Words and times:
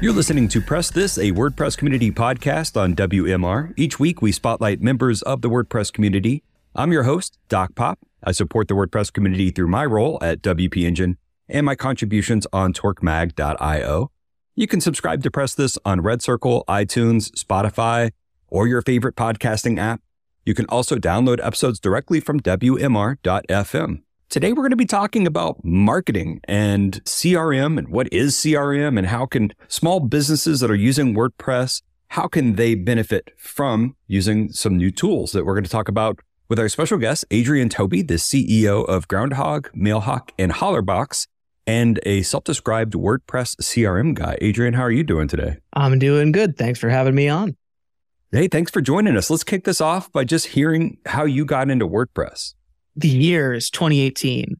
You're 0.00 0.12
listening 0.12 0.48
to 0.48 0.60
Press 0.60 0.90
This, 0.90 1.16
a 1.16 1.32
WordPress 1.32 1.78
community 1.78 2.10
podcast 2.10 2.78
on 2.78 2.94
WMR. 2.94 3.72
Each 3.76 3.98
week, 3.98 4.20
we 4.20 4.32
spotlight 4.32 4.82
members 4.82 5.22
of 5.22 5.40
the 5.40 5.48
WordPress 5.48 5.92
community. 5.92 6.42
I'm 6.74 6.92
your 6.92 7.04
host, 7.04 7.38
Doc 7.48 7.74
Pop. 7.74 8.00
I 8.22 8.32
support 8.32 8.68
the 8.68 8.74
WordPress 8.74 9.12
community 9.12 9.50
through 9.50 9.68
my 9.68 9.86
role 9.86 10.18
at 10.20 10.42
WP 10.42 10.84
Engine 10.84 11.16
and 11.48 11.64
my 11.64 11.74
contributions 11.74 12.46
on 12.52 12.72
torquemag.io. 12.72 14.10
You 14.56 14.66
can 14.66 14.80
subscribe 14.80 15.22
to 15.22 15.30
Press 15.30 15.54
This 15.54 15.78
on 15.84 16.00
Red 16.00 16.22
Circle, 16.22 16.64
iTunes, 16.68 17.30
Spotify, 17.32 18.10
or 18.48 18.66
your 18.66 18.82
favorite 18.82 19.16
podcasting 19.16 19.78
app. 19.78 20.00
You 20.44 20.54
can 20.54 20.66
also 20.66 20.96
download 20.96 21.38
episodes 21.42 21.80
directly 21.80 22.20
from 22.20 22.40
WMR.fm. 22.40 24.03
Today, 24.30 24.52
we're 24.52 24.62
going 24.62 24.70
to 24.70 24.76
be 24.76 24.86
talking 24.86 25.26
about 25.26 25.64
marketing 25.64 26.40
and 26.44 27.04
CRM 27.04 27.78
and 27.78 27.88
what 27.88 28.12
is 28.12 28.34
CRM 28.34 28.98
and 28.98 29.06
how 29.06 29.26
can 29.26 29.52
small 29.68 30.00
businesses 30.00 30.60
that 30.60 30.70
are 30.70 30.74
using 30.74 31.14
WordPress, 31.14 31.82
how 32.08 32.26
can 32.26 32.56
they 32.56 32.74
benefit 32.74 33.30
from 33.36 33.94
using 34.08 34.50
some 34.50 34.76
new 34.76 34.90
tools 34.90 35.32
that 35.32 35.44
we're 35.44 35.54
going 35.54 35.64
to 35.64 35.70
talk 35.70 35.88
about 35.88 36.18
with 36.48 36.58
our 36.58 36.68
special 36.68 36.98
guest, 36.98 37.24
Adrian 37.30 37.68
Tobey, 37.68 38.02
the 38.02 38.14
CEO 38.14 38.84
of 38.86 39.06
Groundhogg, 39.06 39.68
Mailhawk, 39.72 40.30
and 40.36 40.52
Hollerbox, 40.52 41.28
and 41.66 42.00
a 42.04 42.22
self-described 42.22 42.94
WordPress 42.94 43.56
CRM 43.56 44.14
guy. 44.14 44.36
Adrian, 44.40 44.74
how 44.74 44.82
are 44.82 44.90
you 44.90 45.04
doing 45.04 45.28
today? 45.28 45.58
I'm 45.74 45.98
doing 45.98 46.32
good. 46.32 46.56
Thanks 46.56 46.80
for 46.80 46.88
having 46.88 47.14
me 47.14 47.28
on. 47.28 47.56
Hey, 48.32 48.48
thanks 48.48 48.72
for 48.72 48.80
joining 48.80 49.16
us. 49.16 49.30
Let's 49.30 49.44
kick 49.44 49.62
this 49.64 49.80
off 49.80 50.10
by 50.10 50.24
just 50.24 50.48
hearing 50.48 50.98
how 51.06 51.24
you 51.24 51.44
got 51.44 51.70
into 51.70 51.86
WordPress 51.86 52.54
the 52.96 53.08
year 53.08 53.52
is 53.52 53.70
2018 53.70 54.56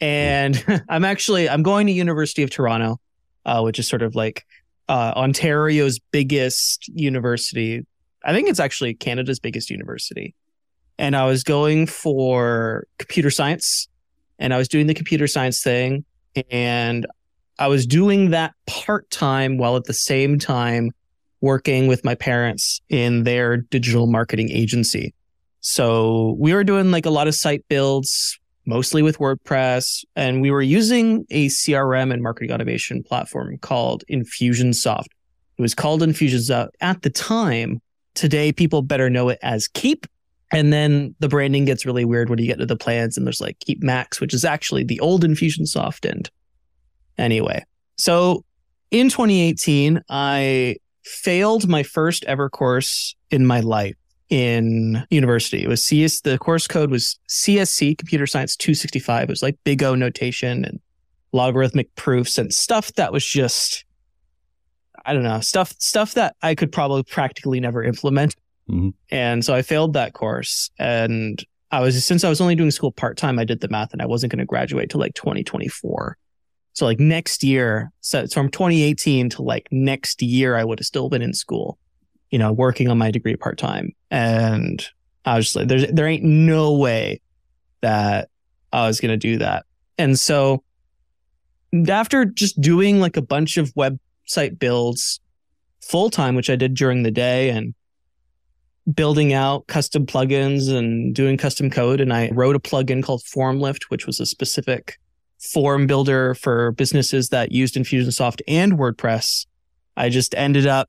and 0.00 0.64
i'm 0.88 1.04
actually 1.04 1.48
i'm 1.48 1.62
going 1.62 1.86
to 1.86 1.92
university 1.92 2.42
of 2.42 2.50
toronto 2.50 2.98
uh, 3.44 3.60
which 3.60 3.78
is 3.78 3.88
sort 3.88 4.02
of 4.02 4.14
like 4.14 4.44
uh, 4.88 5.12
ontario's 5.16 5.98
biggest 6.10 6.88
university. 6.88 7.86
I 8.24 8.32
think 8.32 8.48
it's 8.48 8.60
actually 8.60 8.94
canada's 8.94 9.40
biggest 9.40 9.70
university. 9.70 10.34
And 10.98 11.16
i 11.16 11.24
was 11.24 11.42
going 11.42 11.86
for 11.86 12.86
computer 12.98 13.30
science 13.30 13.88
and 14.38 14.52
i 14.52 14.58
was 14.58 14.68
doing 14.68 14.86
the 14.86 14.94
computer 14.94 15.26
science 15.26 15.62
thing 15.62 16.04
and 16.50 17.06
i 17.58 17.66
was 17.66 17.86
doing 17.86 18.30
that 18.30 18.54
part-time 18.66 19.56
while 19.56 19.76
at 19.76 19.84
the 19.84 19.94
same 19.94 20.38
time 20.38 20.90
working 21.40 21.88
with 21.88 22.04
my 22.04 22.14
parents 22.14 22.80
in 22.88 23.24
their 23.24 23.56
digital 23.56 24.06
marketing 24.06 24.50
agency 24.50 25.14
so 25.62 26.36
we 26.40 26.52
were 26.52 26.64
doing 26.64 26.90
like 26.90 27.06
a 27.06 27.10
lot 27.10 27.28
of 27.28 27.36
site 27.36 27.64
builds, 27.68 28.38
mostly 28.66 29.00
with 29.00 29.18
WordPress, 29.18 30.04
and 30.16 30.42
we 30.42 30.50
were 30.50 30.60
using 30.60 31.24
a 31.30 31.46
CRM 31.46 32.12
and 32.12 32.20
marketing 32.20 32.50
automation 32.50 33.02
platform 33.04 33.56
called 33.58 34.02
Infusionsoft. 34.10 35.06
It 35.56 35.62
was 35.62 35.74
called 35.74 36.02
Infusionsoft 36.02 36.70
at 36.80 37.02
the 37.02 37.10
time. 37.10 37.80
Today, 38.14 38.50
people 38.50 38.82
better 38.82 39.08
know 39.08 39.28
it 39.28 39.38
as 39.42 39.68
Keap. 39.68 40.06
And 40.50 40.72
then 40.72 41.14
the 41.20 41.28
branding 41.28 41.64
gets 41.64 41.86
really 41.86 42.04
weird 42.04 42.28
when 42.28 42.40
you 42.40 42.46
get 42.46 42.58
to 42.58 42.66
the 42.66 42.76
plans, 42.76 43.16
and 43.16 43.24
there's 43.24 43.40
like 43.40 43.60
Keap 43.60 43.84
Max, 43.84 44.20
which 44.20 44.34
is 44.34 44.44
actually 44.44 44.82
the 44.82 44.98
old 44.98 45.22
Infusionsoft. 45.22 46.10
And 46.10 46.28
anyway, 47.16 47.64
so 47.96 48.44
in 48.90 49.10
2018, 49.10 50.02
I 50.10 50.76
failed 51.04 51.68
my 51.68 51.84
first 51.84 52.24
ever 52.24 52.50
course 52.50 53.14
in 53.30 53.46
my 53.46 53.60
life 53.60 53.94
in 54.32 55.06
university. 55.10 55.62
It 55.62 55.68
was 55.68 55.84
CS, 55.84 56.22
the 56.22 56.38
course 56.38 56.66
code 56.66 56.90
was 56.90 57.18
CSC, 57.28 57.98
Computer 57.98 58.26
Science 58.26 58.56
265. 58.56 59.24
It 59.24 59.28
was 59.28 59.42
like 59.42 59.58
big 59.62 59.82
O 59.82 59.94
notation 59.94 60.64
and 60.64 60.80
logarithmic 61.32 61.94
proofs 61.96 62.38
and 62.38 62.52
stuff 62.52 62.94
that 62.94 63.12
was 63.12 63.26
just, 63.26 63.84
I 65.04 65.12
don't 65.12 65.22
know, 65.22 65.40
stuff, 65.40 65.74
stuff 65.78 66.14
that 66.14 66.34
I 66.40 66.54
could 66.54 66.72
probably 66.72 67.02
practically 67.02 67.60
never 67.60 67.84
implement. 67.84 68.34
Mm-hmm. 68.70 68.88
And 69.10 69.44
so 69.44 69.52
I 69.54 69.60
failed 69.60 69.92
that 69.92 70.14
course. 70.14 70.70
And 70.78 71.44
I 71.70 71.80
was, 71.80 72.02
since 72.02 72.24
I 72.24 72.30
was 72.30 72.40
only 72.40 72.54
doing 72.54 72.70
school 72.70 72.90
part 72.90 73.18
time, 73.18 73.38
I 73.38 73.44
did 73.44 73.60
the 73.60 73.68
math 73.68 73.92
and 73.92 74.00
I 74.00 74.06
wasn't 74.06 74.32
going 74.32 74.38
to 74.38 74.46
graduate 74.46 74.88
till 74.88 75.00
like 75.00 75.12
2024. 75.12 76.16
So 76.72 76.86
like 76.86 76.98
next 76.98 77.44
year, 77.44 77.92
so 78.00 78.26
from 78.28 78.48
2018 78.48 79.28
to 79.28 79.42
like 79.42 79.68
next 79.70 80.22
year, 80.22 80.56
I 80.56 80.64
would 80.64 80.78
have 80.78 80.86
still 80.86 81.10
been 81.10 81.20
in 81.20 81.34
school 81.34 81.78
you 82.32 82.38
know, 82.38 82.50
working 82.50 82.88
on 82.88 82.98
my 82.98 83.12
degree 83.12 83.36
part 83.36 83.58
time. 83.58 83.92
And 84.10 84.84
I 85.24 85.36
was 85.36 85.44
just 85.46 85.56
like, 85.56 85.68
there's, 85.68 85.86
there 85.92 86.08
ain't 86.08 86.24
no 86.24 86.72
way 86.72 87.20
that 87.82 88.30
I 88.72 88.86
was 88.88 89.00
going 89.00 89.10
to 89.10 89.16
do 89.16 89.38
that. 89.38 89.66
And 89.98 90.18
so 90.18 90.64
after 91.88 92.24
just 92.24 92.60
doing 92.60 93.00
like 93.00 93.16
a 93.16 93.22
bunch 93.22 93.58
of 93.58 93.72
website 93.74 94.58
builds 94.58 95.20
full 95.82 96.10
time, 96.10 96.34
which 96.34 96.50
I 96.50 96.56
did 96.56 96.74
during 96.74 97.02
the 97.02 97.10
day 97.10 97.50
and 97.50 97.74
building 98.94 99.32
out 99.32 99.66
custom 99.66 100.06
plugins 100.06 100.74
and 100.74 101.14
doing 101.14 101.36
custom 101.36 101.70
code. 101.70 102.00
And 102.00 102.12
I 102.12 102.30
wrote 102.32 102.56
a 102.56 102.60
plugin 102.60 103.02
called 103.02 103.22
FormLift, 103.22 103.84
which 103.84 104.06
was 104.06 104.20
a 104.20 104.26
specific 104.26 104.98
form 105.38 105.86
builder 105.86 106.34
for 106.34 106.72
businesses 106.72 107.28
that 107.28 107.52
used 107.52 107.74
Infusionsoft 107.74 108.40
and 108.48 108.72
WordPress. 108.72 109.46
I 109.96 110.08
just 110.08 110.34
ended 110.34 110.66
up 110.66 110.88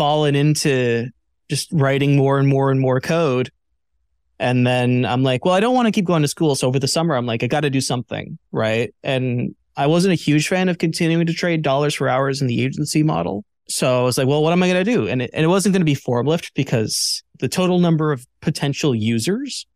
fallen 0.00 0.34
into 0.34 1.10
just 1.50 1.68
writing 1.72 2.16
more 2.16 2.38
and 2.38 2.48
more 2.48 2.70
and 2.70 2.80
more 2.80 3.02
code. 3.02 3.50
And 4.38 4.66
then 4.66 5.04
I'm 5.04 5.22
like, 5.22 5.44
well, 5.44 5.52
I 5.52 5.60
don't 5.60 5.74
want 5.74 5.88
to 5.88 5.92
keep 5.92 6.06
going 6.06 6.22
to 6.22 6.28
school. 6.28 6.54
So 6.54 6.66
over 6.68 6.78
the 6.78 6.88
summer, 6.88 7.14
I'm 7.14 7.26
like, 7.26 7.42
I 7.42 7.48
got 7.48 7.60
to 7.60 7.68
do 7.68 7.82
something. 7.82 8.38
Right. 8.50 8.94
And 9.02 9.54
I 9.76 9.88
wasn't 9.88 10.12
a 10.12 10.14
huge 10.14 10.48
fan 10.48 10.70
of 10.70 10.78
continuing 10.78 11.26
to 11.26 11.34
trade 11.34 11.60
dollars 11.60 11.94
for 11.94 12.08
hours 12.08 12.40
in 12.40 12.46
the 12.46 12.64
agency 12.64 13.02
model. 13.02 13.44
So 13.68 14.00
I 14.00 14.02
was 14.02 14.16
like, 14.16 14.26
well, 14.26 14.42
what 14.42 14.54
am 14.54 14.62
I 14.62 14.72
going 14.72 14.82
to 14.82 14.90
do? 14.90 15.06
And 15.06 15.20
it, 15.20 15.28
and 15.34 15.44
it 15.44 15.48
wasn't 15.48 15.74
going 15.74 15.82
to 15.82 15.84
be 15.84 15.94
FormLift 15.94 16.52
because 16.54 17.22
the 17.38 17.48
total 17.48 17.78
number 17.78 18.10
of 18.10 18.26
potential 18.40 18.94
users 18.94 19.66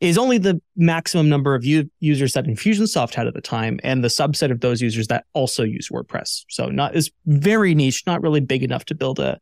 is 0.00 0.18
only 0.18 0.38
the 0.38 0.60
maximum 0.74 1.28
number 1.28 1.54
of 1.54 1.64
u- 1.64 1.88
users 2.00 2.32
that 2.32 2.46
Infusionsoft 2.46 3.14
had 3.14 3.28
at 3.28 3.34
the 3.34 3.40
time 3.40 3.78
and 3.84 4.02
the 4.02 4.08
subset 4.08 4.50
of 4.50 4.58
those 4.58 4.82
users 4.82 5.06
that 5.06 5.24
also 5.34 5.62
use 5.62 5.88
WordPress. 5.88 6.46
So 6.48 6.66
not 6.66 6.96
is 6.96 7.12
very 7.26 7.76
niche, 7.76 8.02
not 8.08 8.22
really 8.22 8.40
big 8.40 8.64
enough 8.64 8.84
to 8.86 8.96
build 8.96 9.20
a 9.20 9.38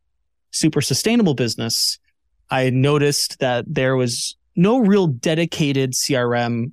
super 0.56 0.80
sustainable 0.80 1.34
business, 1.34 1.98
I 2.50 2.70
noticed 2.70 3.38
that 3.40 3.64
there 3.66 3.96
was 3.96 4.36
no 4.54 4.78
real 4.78 5.06
dedicated 5.06 5.92
CRM 5.92 6.72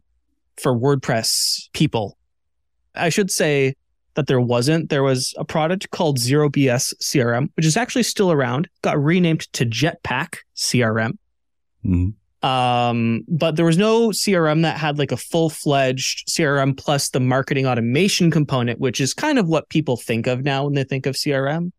for 0.57 0.73
WordPress 0.77 1.69
people. 1.73 2.17
I 2.95 3.09
should 3.09 3.31
say 3.31 3.75
that 4.15 4.27
there 4.27 4.41
wasn't. 4.41 4.89
There 4.89 5.03
was 5.03 5.33
a 5.37 5.45
product 5.45 5.89
called 5.89 6.19
Zero 6.19 6.49
BS 6.49 6.93
CRM, 7.01 7.49
which 7.55 7.65
is 7.65 7.77
actually 7.77 8.03
still 8.03 8.31
around, 8.31 8.69
got 8.81 9.01
renamed 9.03 9.51
to 9.53 9.65
Jetpack 9.65 10.37
CRM. 10.55 11.17
Mm-hmm. 11.85 12.09
Um, 12.47 13.23
but 13.29 13.55
there 13.55 13.65
was 13.65 13.77
no 13.77 14.09
CRM 14.09 14.63
that 14.63 14.77
had 14.77 14.99
like 14.99 15.13
a 15.13 15.17
full 15.17 15.49
fledged 15.49 16.27
CRM 16.27 16.77
plus 16.77 17.09
the 17.09 17.21
marketing 17.21 17.65
automation 17.65 18.29
component, 18.29 18.79
which 18.79 18.99
is 18.99 19.13
kind 19.13 19.39
of 19.39 19.47
what 19.47 19.69
people 19.69 19.95
think 19.95 20.27
of 20.27 20.43
now 20.43 20.65
when 20.65 20.73
they 20.73 20.83
think 20.83 21.05
of 21.05 21.15
CRM. 21.15 21.71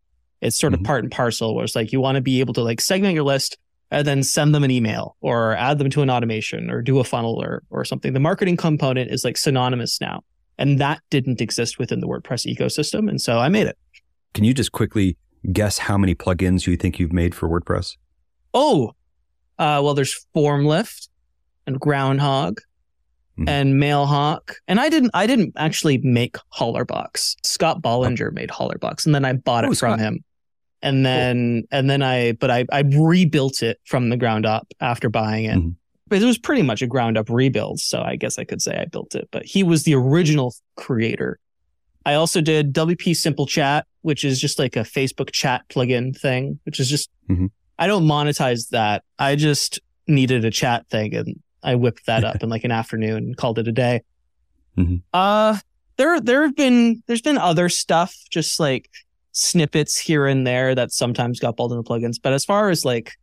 It's 0.45 0.59
sort 0.59 0.73
of 0.73 0.79
mm-hmm. 0.79 0.85
part 0.85 1.03
and 1.03 1.11
parcel 1.11 1.55
where 1.55 1.65
it's 1.65 1.75
like 1.75 1.91
you 1.91 1.99
want 1.99 2.15
to 2.15 2.21
be 2.21 2.39
able 2.39 2.53
to 2.53 2.61
like 2.61 2.79
segment 2.79 3.15
your 3.15 3.23
list, 3.23 3.57
and 3.91 4.05
then 4.05 4.23
send 4.23 4.53
them 4.53 4.63
an 4.63 4.71
email 4.71 5.15
or 5.21 5.55
add 5.55 5.77
them 5.77 5.89
to 5.91 6.01
an 6.01 6.09
automation 6.09 6.69
or 6.69 6.81
do 6.81 6.99
a 6.99 7.03
funnel 7.03 7.41
or, 7.41 7.63
or 7.69 7.85
something. 7.85 8.13
The 8.13 8.19
marketing 8.19 8.57
component 8.57 9.11
is 9.11 9.23
like 9.23 9.37
synonymous 9.37 10.01
now. 10.01 10.21
And 10.57 10.79
that 10.79 11.01
didn't 11.09 11.41
exist 11.41 11.79
within 11.79 11.99
the 11.99 12.07
WordPress 12.07 12.45
ecosystem. 12.45 13.09
And 13.09 13.21
so 13.21 13.39
I 13.39 13.49
made 13.49 13.67
it. 13.67 13.77
Can 14.33 14.43
you 14.43 14.53
just 14.53 14.71
quickly 14.71 15.17
guess 15.51 15.77
how 15.77 15.97
many 15.97 16.15
plugins 16.15 16.65
you 16.65 16.77
think 16.77 16.99
you've 16.99 17.13
made 17.13 17.35
for 17.35 17.47
WordPress? 17.47 17.97
Oh, 18.53 18.93
uh, 19.59 19.81
well, 19.83 19.93
there's 19.93 20.25
Formlift 20.35 21.09
and 21.67 21.79
Groundhogg 21.79 22.59
mm-hmm. 23.37 23.47
and 23.47 23.75
Mailhawk. 23.75 24.55
And 24.67 24.79
I 24.79 24.89
didn't, 24.89 25.11
I 25.13 25.27
didn't 25.27 25.53
actually 25.57 25.99
make 25.99 26.37
Hollerbox. 26.53 27.35
Scott 27.43 27.81
Bolinger 27.81 28.29
oh. 28.29 28.33
made 28.33 28.49
Hollerbox 28.49 29.05
and 29.05 29.13
then 29.13 29.25
I 29.25 29.33
bought 29.33 29.65
it 29.65 29.67
oh, 29.67 29.73
from 29.73 29.75
Scott. 29.75 29.99
him. 29.99 30.23
And 30.81 31.05
then, 31.05 31.61
cool. 31.61 31.79
and 31.79 31.89
then 31.89 32.01
I, 32.03 32.33
but 32.33 32.51
I, 32.51 32.65
I 32.71 32.83
rebuilt 32.95 33.63
it 33.63 33.79
from 33.85 34.09
the 34.09 34.17
ground 34.17 34.45
up 34.45 34.67
after 34.79 35.09
buying 35.09 35.45
it. 35.45 35.57
Mm-hmm. 35.57 35.69
But 36.07 36.21
it 36.21 36.25
was 36.25 36.37
pretty 36.37 36.61
much 36.61 36.83
a 36.83 36.87
ground 36.87 37.17
up 37.17 37.29
rebuild. 37.29 37.79
So 37.79 38.01
I 38.01 38.15
guess 38.15 38.37
I 38.37 38.43
could 38.43 38.61
say 38.61 38.77
I 38.77 38.85
built 38.85 39.15
it, 39.15 39.27
but 39.31 39.43
he 39.45 39.63
was 39.63 39.83
the 39.83 39.95
original 39.95 40.53
creator. 40.75 41.39
I 42.05 42.13
also 42.13 42.41
did 42.41 42.73
WP 42.73 43.15
Simple 43.15 43.47
Chat, 43.47 43.87
which 44.01 44.23
is 44.23 44.39
just 44.39 44.59
like 44.59 44.75
a 44.75 44.81
Facebook 44.81 45.31
chat 45.31 45.67
plugin 45.69 46.15
thing, 46.15 46.59
which 46.63 46.79
is 46.79 46.87
just, 46.87 47.09
mm-hmm. 47.27 47.47
I 47.79 47.87
don't 47.87 48.05
monetize 48.05 48.69
that. 48.69 49.03
I 49.17 49.35
just 49.35 49.79
needed 50.07 50.45
a 50.45 50.51
chat 50.51 50.87
thing 50.89 51.15
and 51.15 51.41
I 51.63 51.73
whipped 51.73 52.05
that 52.05 52.23
up 52.23 52.43
in 52.43 52.49
like 52.49 52.63
an 52.63 52.71
afternoon 52.71 53.17
and 53.17 53.37
called 53.37 53.57
it 53.57 53.67
a 53.67 53.71
day. 53.71 54.03
Mm-hmm. 54.77 54.97
Uh, 55.11 55.57
there, 55.97 56.21
there 56.21 56.43
have 56.43 56.55
been, 56.55 57.01
there's 57.07 57.23
been 57.23 57.39
other 57.39 57.69
stuff, 57.69 58.15
just 58.29 58.59
like 58.59 58.89
snippets 59.35 59.97
here 59.97 60.25
and 60.25 60.47
there 60.47 60.73
that 60.73 60.91
sometimes 60.91 61.39
got 61.39 61.57
pulled 61.57 61.73
into 61.73 61.83
plugins. 61.83 62.15
But 62.21 62.33
as 62.33 62.45
far 62.45 62.69
as 62.69 62.85
like 62.85 63.13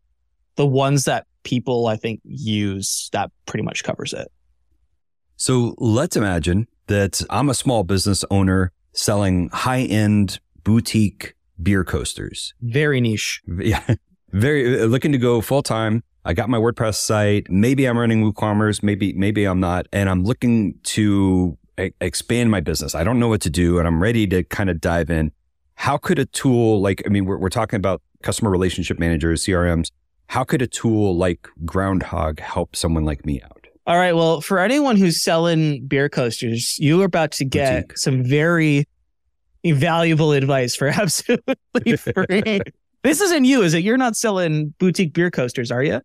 the 0.56 0.66
ones 0.66 1.04
that 1.04 1.26
people 1.42 1.86
I 1.86 1.96
think 1.96 2.20
use, 2.24 3.08
that 3.12 3.30
pretty 3.46 3.64
much 3.64 3.82
covers 3.82 4.12
it. 4.12 4.30
So 5.36 5.74
let's 5.78 6.14
imagine 6.14 6.68
that 6.86 7.22
I'm 7.30 7.48
a 7.48 7.54
small 7.54 7.82
business 7.82 8.24
owner 8.30 8.72
selling 8.92 9.48
high 9.48 9.80
end 9.80 10.38
boutique 10.62 11.34
beer 11.60 11.82
coasters. 11.82 12.54
Very 12.60 13.00
niche. 13.00 13.42
Yeah. 13.58 13.82
Very 14.32 14.80
uh, 14.80 14.86
looking 14.86 15.12
to 15.12 15.18
go 15.18 15.40
full 15.40 15.62
time. 15.62 16.02
I 16.24 16.32
got 16.32 16.48
my 16.48 16.56
WordPress 16.58 16.94
site. 16.94 17.50
Maybe 17.50 17.84
I'm 17.86 17.98
running 17.98 18.22
WooCommerce. 18.22 18.82
Maybe, 18.82 19.12
maybe 19.12 19.44
I'm 19.44 19.60
not. 19.60 19.86
And 19.92 20.08
I'm 20.08 20.24
looking 20.24 20.78
to 20.84 21.58
expand 21.76 22.50
my 22.50 22.60
business. 22.60 22.94
I 22.94 23.04
don't 23.04 23.18
know 23.18 23.28
what 23.28 23.40
to 23.42 23.50
do 23.50 23.78
and 23.78 23.86
I'm 23.86 24.02
ready 24.02 24.26
to 24.28 24.42
kind 24.44 24.70
of 24.70 24.80
dive 24.80 25.10
in. 25.10 25.32
How 25.82 25.98
could 25.98 26.20
a 26.20 26.26
tool 26.26 26.80
like, 26.80 27.02
I 27.06 27.08
mean, 27.08 27.24
we're, 27.24 27.38
we're 27.38 27.48
talking 27.48 27.76
about 27.76 28.02
customer 28.22 28.50
relationship 28.50 29.00
managers, 29.00 29.44
CRMs. 29.44 29.90
How 30.28 30.44
could 30.44 30.62
a 30.62 30.68
tool 30.68 31.16
like 31.16 31.48
Groundhogg 31.64 32.38
help 32.38 32.76
someone 32.76 33.04
like 33.04 33.26
me 33.26 33.42
out? 33.42 33.66
All 33.88 33.96
right. 33.96 34.14
Well, 34.14 34.40
for 34.40 34.60
anyone 34.60 34.96
who's 34.96 35.24
selling 35.24 35.84
beer 35.88 36.08
coasters, 36.08 36.78
you 36.78 37.02
are 37.02 37.06
about 37.06 37.32
to 37.32 37.44
get 37.44 37.88
Boutique. 37.88 37.98
some 37.98 38.22
very 38.22 38.86
valuable 39.64 40.30
advice 40.30 40.76
for 40.76 40.86
absolutely 41.00 41.96
free. 41.96 42.60
this 43.02 43.20
isn't 43.20 43.44
you, 43.44 43.62
is 43.62 43.74
it? 43.74 43.82
You're 43.82 43.96
not 43.96 44.14
selling 44.14 44.74
boutique 44.78 45.12
beer 45.12 45.32
coasters, 45.32 45.72
are 45.72 45.82
you? 45.82 46.00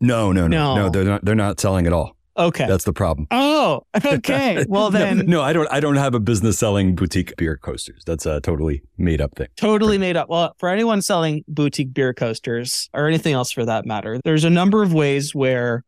No, 0.00 0.32
no, 0.32 0.48
no, 0.48 0.74
no. 0.74 0.84
no 0.84 0.88
they're 0.88 1.04
not. 1.04 1.22
They're 1.22 1.34
not 1.34 1.60
selling 1.60 1.86
at 1.86 1.92
all. 1.92 2.16
Okay, 2.36 2.66
that's 2.66 2.84
the 2.84 2.92
problem. 2.92 3.26
Oh, 3.30 3.82
okay. 4.04 4.64
Well 4.68 4.90
then, 4.90 5.18
no, 5.18 5.22
no, 5.24 5.42
I 5.42 5.52
don't. 5.52 5.68
I 5.70 5.80
don't 5.80 5.96
have 5.96 6.14
a 6.14 6.20
business 6.20 6.58
selling 6.58 6.94
boutique 6.94 7.36
beer 7.36 7.56
coasters. 7.56 8.02
That's 8.06 8.26
a 8.26 8.40
totally 8.40 8.82
made 8.96 9.20
up 9.20 9.34
thing. 9.34 9.48
Totally 9.56 9.98
made 9.98 10.16
up. 10.16 10.28
Well, 10.28 10.54
for 10.58 10.68
anyone 10.68 11.02
selling 11.02 11.44
boutique 11.46 11.92
beer 11.92 12.14
coasters 12.14 12.88
or 12.94 13.06
anything 13.06 13.34
else 13.34 13.52
for 13.52 13.64
that 13.64 13.84
matter, 13.84 14.18
there's 14.24 14.44
a 14.44 14.50
number 14.50 14.82
of 14.82 14.94
ways 14.94 15.34
where 15.34 15.84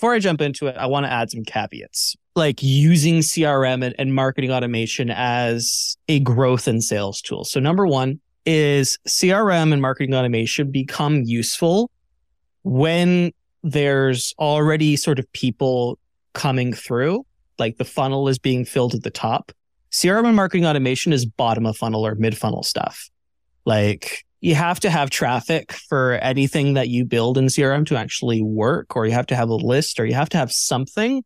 before 0.00 0.14
I 0.14 0.18
jump 0.18 0.40
into 0.40 0.66
it, 0.66 0.76
I 0.78 0.86
want 0.86 1.04
to 1.04 1.12
add 1.12 1.30
some 1.30 1.44
caveats, 1.44 2.16
like 2.34 2.62
using 2.62 3.18
CRM 3.18 3.84
and, 3.84 3.94
and 3.98 4.14
marketing 4.14 4.50
automation 4.50 5.10
as 5.10 5.98
a 6.08 6.20
growth 6.20 6.66
and 6.66 6.82
sales 6.82 7.20
tool. 7.20 7.44
So, 7.44 7.60
number 7.60 7.86
one 7.86 8.18
is 8.46 8.98
CRM 9.06 9.74
and 9.74 9.82
marketing 9.82 10.14
automation 10.14 10.70
become 10.70 11.22
useful 11.24 11.90
when 12.62 13.32
there's 13.62 14.34
already 14.38 14.96
sort 14.96 15.18
of 15.18 15.30
people 15.32 15.98
coming 16.32 16.72
through, 16.72 17.24
like 17.58 17.76
the 17.76 17.84
funnel 17.84 18.28
is 18.28 18.38
being 18.38 18.64
filled 18.64 18.94
at 18.94 19.02
the 19.02 19.10
top. 19.10 19.52
CRM 19.92 20.26
and 20.26 20.36
marketing 20.36 20.66
automation 20.66 21.12
is 21.12 21.26
bottom 21.26 21.66
of 21.66 21.76
funnel 21.76 22.06
or 22.06 22.14
mid 22.14 22.36
funnel 22.36 22.62
stuff. 22.62 23.10
Like 23.64 24.24
you 24.40 24.54
have 24.54 24.80
to 24.80 24.90
have 24.90 25.10
traffic 25.10 25.72
for 25.72 26.14
anything 26.14 26.74
that 26.74 26.88
you 26.88 27.04
build 27.04 27.36
in 27.36 27.46
CRM 27.46 27.86
to 27.86 27.96
actually 27.96 28.42
work, 28.42 28.96
or 28.96 29.06
you 29.06 29.12
have 29.12 29.26
to 29.26 29.36
have 29.36 29.48
a 29.48 29.54
list, 29.54 30.00
or 30.00 30.06
you 30.06 30.14
have 30.14 30.30
to 30.30 30.38
have 30.38 30.52
something. 30.52 31.22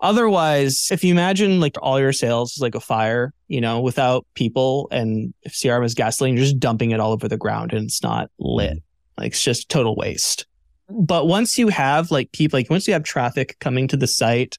Otherwise, 0.00 0.88
if 0.90 1.04
you 1.04 1.12
imagine 1.12 1.60
like 1.60 1.76
all 1.82 2.00
your 2.00 2.12
sales 2.12 2.52
is 2.52 2.62
like 2.62 2.74
a 2.74 2.80
fire, 2.80 3.34
you 3.48 3.60
know, 3.60 3.80
without 3.80 4.26
people, 4.34 4.88
and 4.90 5.34
if 5.42 5.52
CRM 5.52 5.84
is 5.84 5.94
gasoline, 5.94 6.36
you're 6.36 6.44
just 6.44 6.58
dumping 6.58 6.90
it 6.90 7.00
all 7.00 7.12
over 7.12 7.28
the 7.28 7.36
ground 7.36 7.72
and 7.72 7.84
it's 7.84 8.02
not 8.02 8.30
lit. 8.38 8.70
Mm-hmm. 8.70 8.78
Like 9.18 9.32
it's 9.32 9.44
just 9.44 9.68
total 9.68 9.94
waste. 9.94 10.46
But 10.90 11.26
once 11.26 11.58
you 11.58 11.68
have 11.68 12.10
like 12.10 12.32
people, 12.32 12.58
like 12.58 12.70
once 12.70 12.86
you 12.86 12.92
have 12.92 13.04
traffic 13.04 13.56
coming 13.60 13.88
to 13.88 13.96
the 13.96 14.06
site, 14.06 14.58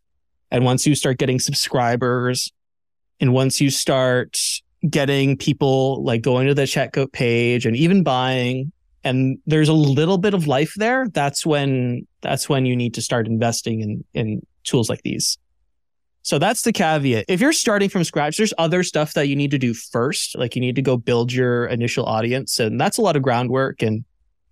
and 0.49 0.65
once 0.65 0.85
you 0.85 0.95
start 0.95 1.17
getting 1.17 1.39
subscribers, 1.39 2.51
and 3.19 3.33
once 3.33 3.61
you 3.61 3.69
start 3.69 4.37
getting 4.89 5.37
people 5.37 6.03
like 6.03 6.21
going 6.21 6.47
to 6.47 6.55
the 6.55 6.63
checkout 6.63 7.11
page 7.13 7.65
and 7.65 7.77
even 7.77 8.01
buying 8.01 8.71
and 9.03 9.37
there's 9.45 9.69
a 9.69 9.73
little 9.73 10.17
bit 10.17 10.33
of 10.33 10.47
life 10.47 10.73
there 10.75 11.07
that's 11.09 11.45
when 11.45 12.07
that's 12.21 12.49
when 12.49 12.65
you 12.65 12.75
need 12.75 12.95
to 12.95 13.01
start 13.01 13.27
investing 13.27 13.81
in 13.81 14.03
in 14.13 14.41
tools 14.63 14.89
like 14.89 15.01
these. 15.03 15.37
So 16.23 16.37
that's 16.37 16.61
the 16.61 16.71
caveat. 16.71 17.25
If 17.27 17.41
you're 17.41 17.53
starting 17.53 17.89
from 17.89 18.03
scratch 18.03 18.37
there's 18.37 18.53
other 18.57 18.81
stuff 18.81 19.13
that 19.13 19.27
you 19.27 19.35
need 19.35 19.51
to 19.51 19.59
do 19.59 19.73
first. 19.75 20.35
Like 20.35 20.55
you 20.55 20.61
need 20.61 20.75
to 20.75 20.81
go 20.81 20.97
build 20.97 21.31
your 21.31 21.67
initial 21.67 22.05
audience 22.05 22.59
and 22.59 22.81
that's 22.81 22.97
a 22.97 23.01
lot 23.01 23.15
of 23.15 23.21
groundwork 23.21 23.83
and 23.83 24.03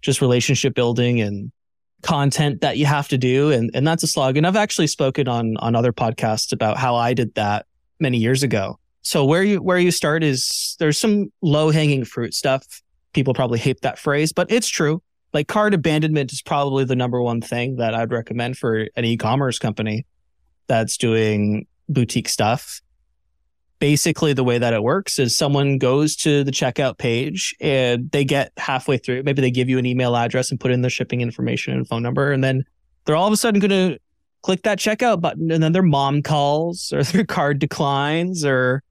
just 0.02 0.22
relationship 0.22 0.76
building 0.76 1.22
and 1.22 1.52
content 2.02 2.62
that 2.62 2.78
you 2.78 2.86
have 2.86 3.08
to 3.10 3.18
do 3.18 3.52
and 3.52 3.70
and 3.74 3.86
that's 3.86 4.04
a 4.04 4.08
slog 4.08 4.38
and 4.38 4.48
I've 4.48 4.56
actually 4.56 4.88
spoken 4.88 5.28
on 5.28 5.58
on 5.58 5.76
other 5.76 5.92
podcasts 5.92 6.54
about 6.54 6.78
how 6.78 6.96
I 6.96 7.14
did 7.14 7.36
that 7.36 7.66
many 8.00 8.18
years 8.18 8.42
ago 8.42 8.80
so 9.02 9.26
where 9.26 9.44
you 9.44 9.62
where 9.62 9.80
you 9.80 9.92
start 9.92 10.24
is 10.24 10.76
there's 10.80 10.98
some 10.98 11.32
low 11.42 11.72
hanging 11.72 12.06
fruit 12.06 12.34
stuff. 12.34 12.82
People 13.14 13.34
probably 13.34 13.60
hate 13.60 13.82
that 13.82 13.98
phrase, 13.98 14.32
but 14.32 14.52
it's 14.52 14.68
true. 14.68 15.02
Like 15.34 15.48
cart 15.48 15.74
abandonment 15.74 16.32
is 16.32 16.42
probably 16.42 16.86
the 16.86 16.96
number 16.96 17.22
one 17.22 17.42
thing 17.42 17.78
that 17.78 17.94
I'd 17.94 18.12
recommend 18.12 18.58
for 18.58 18.88
an 18.96 19.06
e-commerce 19.06 19.60
company 19.60 20.06
that's 20.68 20.98
doing 20.98 21.66
boutique 21.88 22.30
stuff. 22.30 22.82
Basically, 23.80 24.34
the 24.34 24.44
way 24.44 24.58
that 24.58 24.74
it 24.74 24.84
works 24.84 25.20
is 25.20 25.38
someone 25.38 25.78
goes 25.78 26.16
to 26.18 26.44
the 26.44 26.52
checkout 26.52 26.98
page 26.98 27.56
and 27.62 28.12
they 28.12 28.26
get 28.26 28.52
halfway 28.58 28.98
through. 28.98 29.24
Maybe 29.24 29.42
they 29.42 29.52
give 29.52 29.70
you 29.70 29.78
an 29.78 29.86
email 29.86 30.16
address 30.16 30.52
and 30.52 30.60
put 30.60 30.72
in 30.72 30.82
their 30.82 30.90
shipping 30.90 31.22
information 31.22 31.74
and 31.74 31.88
phone 31.88 32.04
number, 32.04 32.32
and 32.32 32.44
then 32.44 32.66
they're 33.06 33.16
all 33.16 33.28
of 33.28 33.34
a 33.34 33.38
sudden 33.38 33.62
going 33.62 33.70
to 33.70 34.00
click 34.42 34.64
that 34.64 34.80
checkout 34.80 35.22
button, 35.22 35.52
and 35.52 35.64
then 35.64 35.72
their 35.72 35.84
mom 35.84 36.22
calls 36.22 36.92
or 36.94 37.04
their 37.06 37.26
card 37.26 37.60
declines 37.60 38.44
or 38.44 38.84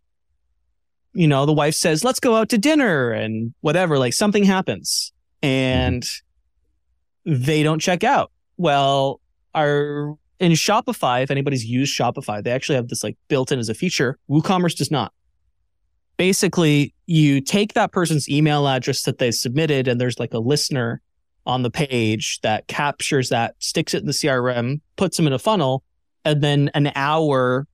you 1.18 1.26
know, 1.26 1.46
the 1.46 1.52
wife 1.52 1.74
says, 1.74 2.04
let's 2.04 2.20
go 2.20 2.36
out 2.36 2.48
to 2.50 2.58
dinner 2.58 3.10
and 3.10 3.52
whatever, 3.60 3.98
like 3.98 4.12
something 4.12 4.44
happens 4.44 5.12
and 5.42 6.04
they 7.24 7.62
don't 7.62 7.80
check 7.80 8.04
out. 8.04 8.30
Well, 8.56 9.20
our 9.54 10.16
in 10.40 10.52
Shopify, 10.52 11.22
if 11.22 11.30
anybody's 11.30 11.64
used 11.64 11.96
Shopify, 11.96 12.42
they 12.42 12.50
actually 12.50 12.76
have 12.76 12.88
this 12.88 13.02
like 13.02 13.16
built 13.28 13.50
in 13.52 13.58
as 13.58 13.68
a 13.68 13.74
feature. 13.74 14.18
WooCommerce 14.30 14.76
does 14.76 14.90
not. 14.90 15.12
Basically, 16.16 16.94
you 17.06 17.40
take 17.40 17.74
that 17.74 17.92
person's 17.92 18.28
email 18.28 18.66
address 18.66 19.02
that 19.02 19.18
they 19.18 19.30
submitted, 19.30 19.88
and 19.88 20.00
there's 20.00 20.18
like 20.18 20.34
a 20.34 20.38
listener 20.38 21.00
on 21.46 21.62
the 21.62 21.70
page 21.70 22.40
that 22.42 22.66
captures 22.66 23.30
that, 23.30 23.54
sticks 23.58 23.94
it 23.94 24.00
in 24.00 24.06
the 24.06 24.12
CRM, 24.12 24.80
puts 24.96 25.16
them 25.16 25.26
in 25.26 25.32
a 25.32 25.38
funnel, 25.38 25.82
and 26.24 26.42
then 26.42 26.70
an 26.74 26.92
hour 26.94 27.66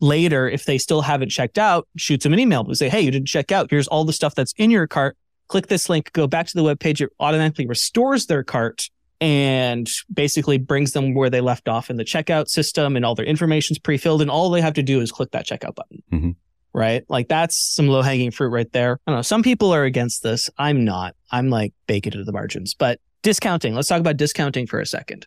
later, 0.00 0.48
if 0.48 0.64
they 0.64 0.78
still 0.78 1.02
haven't 1.02 1.30
checked 1.30 1.58
out, 1.58 1.88
shoots 1.96 2.22
them 2.22 2.32
an 2.32 2.38
email 2.38 2.64
to 2.64 2.74
say, 2.74 2.88
Hey, 2.88 3.00
you 3.00 3.10
didn't 3.10 3.28
check 3.28 3.52
out. 3.52 3.70
Here's 3.70 3.88
all 3.88 4.04
the 4.04 4.12
stuff 4.12 4.34
that's 4.34 4.54
in 4.56 4.70
your 4.70 4.86
cart. 4.86 5.16
Click 5.48 5.66
this 5.66 5.88
link, 5.88 6.12
go 6.12 6.26
back 6.26 6.46
to 6.46 6.56
the 6.56 6.62
web 6.62 6.78
page. 6.78 7.02
It 7.02 7.10
automatically 7.18 7.66
restores 7.66 8.26
their 8.26 8.44
cart 8.44 8.88
and 9.20 9.88
basically 10.12 10.58
brings 10.58 10.92
them 10.92 11.14
where 11.14 11.28
they 11.30 11.40
left 11.40 11.68
off 11.68 11.90
in 11.90 11.96
the 11.96 12.04
checkout 12.04 12.48
system 12.48 12.96
and 12.96 13.04
all 13.04 13.14
their 13.14 13.26
information's 13.26 13.78
pre-filled. 13.78 14.22
And 14.22 14.30
all 14.30 14.50
they 14.50 14.60
have 14.60 14.74
to 14.74 14.82
do 14.82 15.00
is 15.00 15.12
click 15.12 15.30
that 15.32 15.46
checkout 15.46 15.74
button. 15.74 16.02
Mm-hmm. 16.12 16.30
Right. 16.72 17.04
Like 17.08 17.28
that's 17.28 17.56
some 17.56 17.88
low 17.88 18.00
hanging 18.00 18.30
fruit 18.30 18.50
right 18.50 18.70
there. 18.72 19.00
I 19.06 19.10
don't 19.10 19.18
know. 19.18 19.22
Some 19.22 19.42
people 19.42 19.72
are 19.72 19.84
against 19.84 20.22
this. 20.22 20.48
I'm 20.56 20.84
not. 20.84 21.16
I'm 21.30 21.50
like 21.50 21.74
bacon 21.86 22.12
to 22.12 22.24
the 22.24 22.32
margins, 22.32 22.74
but 22.74 23.00
discounting. 23.22 23.74
Let's 23.74 23.88
talk 23.88 24.00
about 24.00 24.16
discounting 24.16 24.66
for 24.66 24.80
a 24.80 24.86
second 24.86 25.26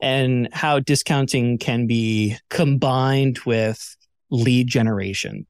and 0.00 0.52
how 0.52 0.80
discounting 0.80 1.56
can 1.56 1.86
be 1.86 2.36
combined 2.50 3.38
with 3.46 3.96
lead 4.30 4.66
generation. 4.68 5.46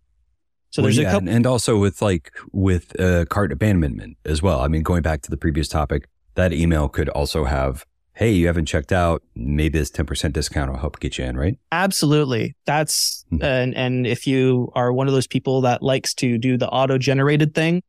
So 0.70 0.80
there's 0.80 0.96
well, 0.96 1.02
yeah, 1.02 1.08
a 1.11 1.12
couple, 1.12 1.28
and 1.28 1.46
also 1.46 1.78
with 1.78 2.00
like 2.00 2.32
with 2.52 2.99
uh, 2.99 3.25
cart 3.26 3.52
abandonment 3.52 4.16
as 4.25 4.42
well. 4.42 4.61
I 4.61 4.68
mean, 4.68 4.82
going 4.82 5.02
back 5.02 5.22
to 5.22 5.30
the 5.30 5.37
previous 5.37 5.68
topic, 5.68 6.08
that 6.34 6.52
email 6.52 6.88
could 6.88 7.08
also 7.10 7.44
have, 7.44 7.84
hey, 8.14 8.30
you 8.32 8.46
haven't 8.46 8.66
checked 8.66 8.92
out. 8.92 9.22
Maybe 9.34 9.78
this 9.78 9.90
10% 9.90 10.32
discount 10.32 10.70
will 10.70 10.78
help 10.78 11.00
get 11.00 11.18
you 11.18 11.24
in, 11.24 11.36
right? 11.36 11.58
Absolutely. 11.72 12.54
That's, 12.66 13.24
Mhm. 13.32 13.42
and, 13.42 13.74
and 13.74 14.06
if 14.06 14.26
you 14.26 14.70
are 14.74 14.92
one 14.92 15.06
of 15.08 15.14
those 15.14 15.26
people 15.26 15.60
that 15.62 15.82
likes 15.82 16.14
to 16.14 16.38
do 16.38 16.56
the 16.56 16.68
auto 16.68 16.98
generated 16.98 17.54
thing, 17.54 17.82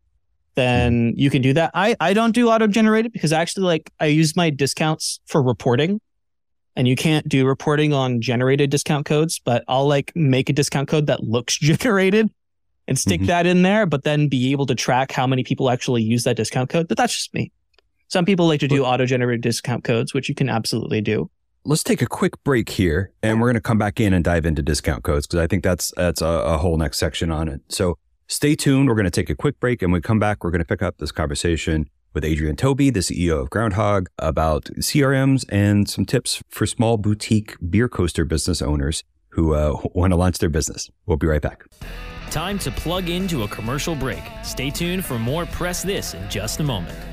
then 0.56 1.14
you 1.18 1.30
can 1.30 1.42
do 1.42 1.54
that. 1.54 1.72
I, 1.74 1.96
I 2.00 2.14
don't 2.14 2.34
do 2.34 2.50
auto 2.50 2.68
generated 2.68 3.12
because 3.12 3.34
actually 3.34 3.66
like 3.66 3.92
I 4.00 4.06
use 4.08 4.36
my 4.36 4.50
discounts 4.50 5.20
for 5.26 5.42
reporting 5.42 6.00
and 6.76 6.88
you 6.88 6.96
can't 6.96 7.28
do 7.28 7.46
reporting 7.46 7.92
on 7.94 8.22
generated 8.22 8.70
discount 8.70 9.06
codes, 9.06 9.40
but 9.44 9.64
I'll 9.68 9.88
like 9.88 10.12
make 10.16 10.50
a 10.50 10.54
discount 10.54 10.90
code 10.90 11.08
that 11.08 11.24
looks 11.24 11.58
generated 11.60 12.30
and 12.88 13.00
stick 13.00 13.22
Mhm. 13.22 13.28
that 13.28 13.46
in 13.48 13.62
there, 13.64 13.86
but 13.86 14.04
then 14.04 14.28
be 14.28 14.52
able 14.52 14.66
to 14.68 14.76
track 14.76 15.12
how 15.12 15.26
many 15.26 15.44
people 15.44 15.70
actually 15.70 16.04
use 16.04 16.24
that 16.26 16.36
discount 16.36 16.70
code. 16.70 16.88
But 16.88 16.98
that's 16.98 17.16
just 17.16 17.34
me. 17.34 17.52
Some 18.14 18.26
people 18.26 18.46
like 18.46 18.60
to 18.60 18.68
do 18.68 18.86
auto 18.86 19.08
generated 19.08 19.42
discount 19.42 19.84
codes, 19.84 20.14
which 20.14 20.30
you 20.30 20.36
can 20.36 20.48
absolutely 20.48 21.02
do. 21.02 21.32
Let's 21.66 21.82
take 21.82 22.00
a 22.00 22.06
quick 22.06 22.34
break 22.44 22.70
here 22.70 23.12
and 23.24 23.42
we're 23.42 23.48
going 23.48 23.56
to 23.56 23.60
come 23.62 23.80
back 23.80 24.00
in 24.00 24.14
and 24.14 24.24
dive 24.24 24.46
into 24.46 24.62
discount 24.62 25.04
codes 25.04 25.26
because 25.26 25.40
I 25.40 25.48
think 25.48 25.64
that's 25.64 25.92
that's 25.98 26.22
a, 26.22 26.28
a 26.28 26.58
whole 26.60 26.78
next 26.78 27.00
section 27.00 27.32
on 27.32 27.48
it. 27.48 27.62
So 27.70 27.98
stay 28.28 28.54
tuned. 28.54 28.88
We're 28.88 28.94
going 28.94 29.06
to 29.06 29.10
take 29.10 29.32
a 29.32 29.36
quick 29.36 29.60
break 29.60 29.82
and 29.82 29.92
when 29.92 29.98
we 29.98 30.04
come 30.04 30.20
back, 30.20 30.44
we're 30.44 30.52
going 30.52 30.62
to 30.62 30.66
pick 30.66 30.84
up 30.84 31.00
this 31.00 31.12
conversation 31.12 31.90
with 32.14 32.24
Adrian 32.24 32.56
Tobey, 32.56 32.92
the 32.92 33.00
CEO 33.00 33.42
of 33.42 33.50
Groundhogg, 33.50 34.06
about 34.20 34.66
CRMs 34.78 35.44
and 35.50 35.90
some 35.90 36.06
tips 36.06 36.44
for 36.50 36.68
small 36.68 36.98
boutique 36.98 37.56
beer 37.68 37.90
coaster 37.90 38.26
business 38.26 38.62
owners 38.62 39.04
who 39.30 39.56
uh, 39.56 39.76
want 39.96 40.12
to 40.12 40.18
launch 40.18 40.38
their 40.38 40.50
business. 40.50 40.88
We'll 41.08 41.18
be 41.18 41.26
right 41.26 41.42
back. 41.42 41.64
Time 42.30 42.60
to 42.60 42.70
plug 42.70 43.10
into 43.10 43.42
a 43.42 43.48
commercial 43.48 43.96
break. 43.96 44.22
Stay 44.44 44.70
tuned 44.70 45.04
for 45.04 45.18
more 45.18 45.48
Press 45.48 45.82
This 45.82 46.14
in 46.14 46.30
just 46.30 46.60
a 46.60 46.64
moment. 46.64 47.13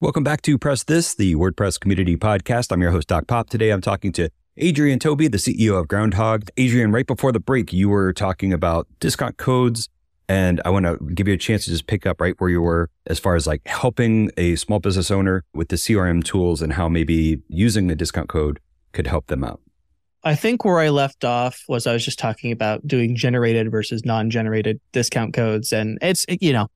Welcome 0.00 0.22
back 0.22 0.42
to 0.42 0.56
Press 0.58 0.84
This, 0.84 1.12
the 1.12 1.34
WordPress 1.34 1.80
community 1.80 2.16
podcast. 2.16 2.70
I'm 2.70 2.80
your 2.80 2.92
host, 2.92 3.08
Doc 3.08 3.26
Pop. 3.26 3.50
Today 3.50 3.70
I'm 3.70 3.80
talking 3.80 4.12
to 4.12 4.30
Adrian 4.56 5.00
Tobey, 5.00 5.26
the 5.26 5.38
CEO 5.38 5.76
of 5.76 5.88
Groundhogg. 5.88 6.50
Adrian, 6.56 6.92
right 6.92 7.04
before 7.04 7.32
the 7.32 7.40
break, 7.40 7.72
you 7.72 7.88
were 7.88 8.12
talking 8.12 8.52
about 8.52 8.86
discount 9.00 9.38
codes. 9.38 9.88
And 10.28 10.60
I 10.64 10.70
want 10.70 10.86
to 10.86 10.98
give 11.14 11.26
you 11.26 11.34
a 11.34 11.36
chance 11.36 11.64
to 11.64 11.72
just 11.72 11.88
pick 11.88 12.06
up 12.06 12.20
right 12.20 12.36
where 12.38 12.48
you 12.48 12.62
were 12.62 12.90
as 13.08 13.18
far 13.18 13.34
as 13.34 13.48
like 13.48 13.66
helping 13.66 14.30
a 14.36 14.54
small 14.54 14.78
business 14.78 15.10
owner 15.10 15.42
with 15.52 15.66
the 15.66 15.74
CRM 15.74 16.22
tools 16.22 16.62
and 16.62 16.74
how 16.74 16.88
maybe 16.88 17.42
using 17.48 17.88
the 17.88 17.96
discount 17.96 18.28
code 18.28 18.60
could 18.92 19.08
help 19.08 19.26
them 19.26 19.42
out. 19.42 19.60
I 20.22 20.36
think 20.36 20.64
where 20.64 20.78
I 20.78 20.90
left 20.90 21.24
off 21.24 21.64
was 21.68 21.88
I 21.88 21.92
was 21.92 22.04
just 22.04 22.20
talking 22.20 22.52
about 22.52 22.86
doing 22.86 23.16
generated 23.16 23.68
versus 23.72 24.04
non-generated 24.04 24.80
discount 24.92 25.34
codes, 25.34 25.72
and 25.72 25.98
it's 26.02 26.24
you 26.40 26.52
know, 26.52 26.68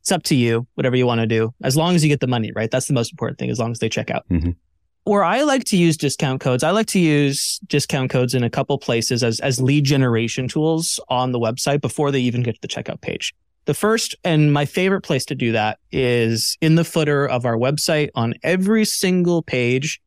it's 0.00 0.12
up 0.12 0.22
to 0.24 0.34
you, 0.34 0.66
whatever 0.74 0.96
you 0.96 1.06
want 1.06 1.20
to 1.20 1.26
do, 1.26 1.52
as 1.62 1.76
long 1.76 1.94
as 1.94 2.02
you 2.02 2.08
get 2.08 2.20
the 2.20 2.26
money, 2.26 2.52
right? 2.54 2.70
That's 2.70 2.86
the 2.86 2.94
most 2.94 3.12
important 3.12 3.38
thing, 3.38 3.50
as 3.50 3.58
long 3.58 3.70
as 3.72 3.78
they 3.78 3.88
check 3.88 4.10
out. 4.10 4.28
Mhm. 4.30 4.56
Where 5.04 5.24
I 5.24 5.42
like 5.42 5.64
to 5.64 5.76
use 5.76 5.96
discount 5.96 6.40
codes, 6.40 6.62
I 6.62 6.70
like 6.70 6.86
to 6.88 6.98
use 6.98 7.58
discount 7.66 8.10
codes 8.10 8.34
in 8.34 8.42
a 8.44 8.50
couple 8.50 8.76
places 8.78 9.22
as 9.22 9.40
as 9.40 9.60
lead 9.60 9.84
generation 9.84 10.48
tools 10.48 11.00
on 11.08 11.32
the 11.32 11.38
website 11.38 11.80
before 11.80 12.10
they 12.10 12.20
even 12.20 12.42
get 12.42 12.56
to 12.56 12.60
the 12.60 12.68
checkout 12.68 13.00
page. 13.00 13.34
The 13.64 13.74
first 13.74 14.14
and 14.24 14.52
my 14.52 14.64
favorite 14.64 15.02
place 15.02 15.24
to 15.26 15.34
do 15.34 15.52
that 15.52 15.78
is 15.92 16.56
in 16.60 16.74
the 16.74 16.84
footer 16.84 17.26
of 17.26 17.44
our 17.44 17.56
website 17.56 18.08
on 18.14 18.34
every 18.42 18.84
single 18.84 19.42
page. 19.42 20.00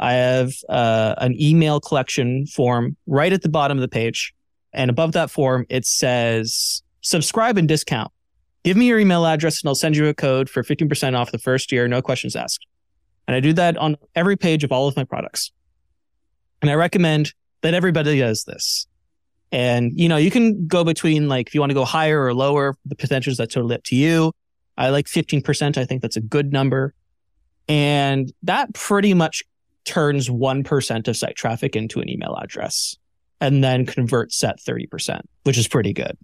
I 0.00 0.14
have 0.14 0.52
uh, 0.68 1.14
an 1.18 1.40
email 1.40 1.78
collection 1.80 2.46
form 2.46 2.96
right 3.06 3.32
at 3.32 3.42
the 3.42 3.48
bottom 3.48 3.78
of 3.78 3.82
the 3.82 3.88
page. 3.88 4.34
And 4.72 4.90
above 4.90 5.12
that 5.12 5.30
form, 5.30 5.66
it 5.68 5.86
says 5.86 6.82
subscribe 7.02 7.56
and 7.56 7.68
discount. 7.68 8.10
Give 8.64 8.76
me 8.76 8.86
your 8.86 8.98
email 8.98 9.26
address 9.26 9.62
and 9.62 9.68
I'll 9.68 9.74
send 9.74 9.96
you 9.96 10.06
a 10.08 10.14
code 10.14 10.48
for 10.48 10.62
15% 10.62 11.16
off 11.16 11.30
the 11.30 11.38
first 11.38 11.70
year, 11.70 11.86
no 11.86 12.02
questions 12.02 12.34
asked. 12.34 12.66
And 13.28 13.36
I 13.36 13.40
do 13.40 13.52
that 13.52 13.76
on 13.76 13.96
every 14.14 14.36
page 14.36 14.64
of 14.64 14.72
all 14.72 14.88
of 14.88 14.96
my 14.96 15.04
products. 15.04 15.52
And 16.62 16.70
I 16.70 16.74
recommend 16.74 17.32
that 17.60 17.74
everybody 17.74 18.18
does 18.18 18.44
this. 18.44 18.86
And, 19.52 19.92
you 19.94 20.08
know, 20.08 20.16
you 20.16 20.30
can 20.30 20.66
go 20.66 20.82
between 20.82 21.28
like, 21.28 21.46
if 21.46 21.54
you 21.54 21.60
want 21.60 21.70
to 21.70 21.74
go 21.74 21.84
higher 21.84 22.24
or 22.24 22.34
lower, 22.34 22.74
the 22.84 22.96
potentials 22.96 23.36
that's 23.36 23.54
totally 23.54 23.76
up 23.76 23.84
to 23.84 23.96
you. 23.96 24.32
I 24.76 24.88
like 24.88 25.06
15%. 25.06 25.78
I 25.78 25.84
think 25.84 26.02
that's 26.02 26.16
a 26.16 26.20
good 26.20 26.52
number. 26.52 26.94
And 27.68 28.32
that 28.42 28.74
pretty 28.74 29.14
much 29.14 29.42
turns 29.84 30.28
1% 30.28 31.08
of 31.08 31.16
site 31.16 31.36
traffic 31.36 31.76
into 31.76 32.00
an 32.00 32.08
email 32.08 32.36
address 32.42 32.96
and 33.40 33.62
then 33.62 33.86
converts 33.86 34.42
at 34.42 34.58
30%, 34.58 35.20
which 35.42 35.58
is 35.58 35.68
pretty 35.68 35.92
good. 35.92 36.16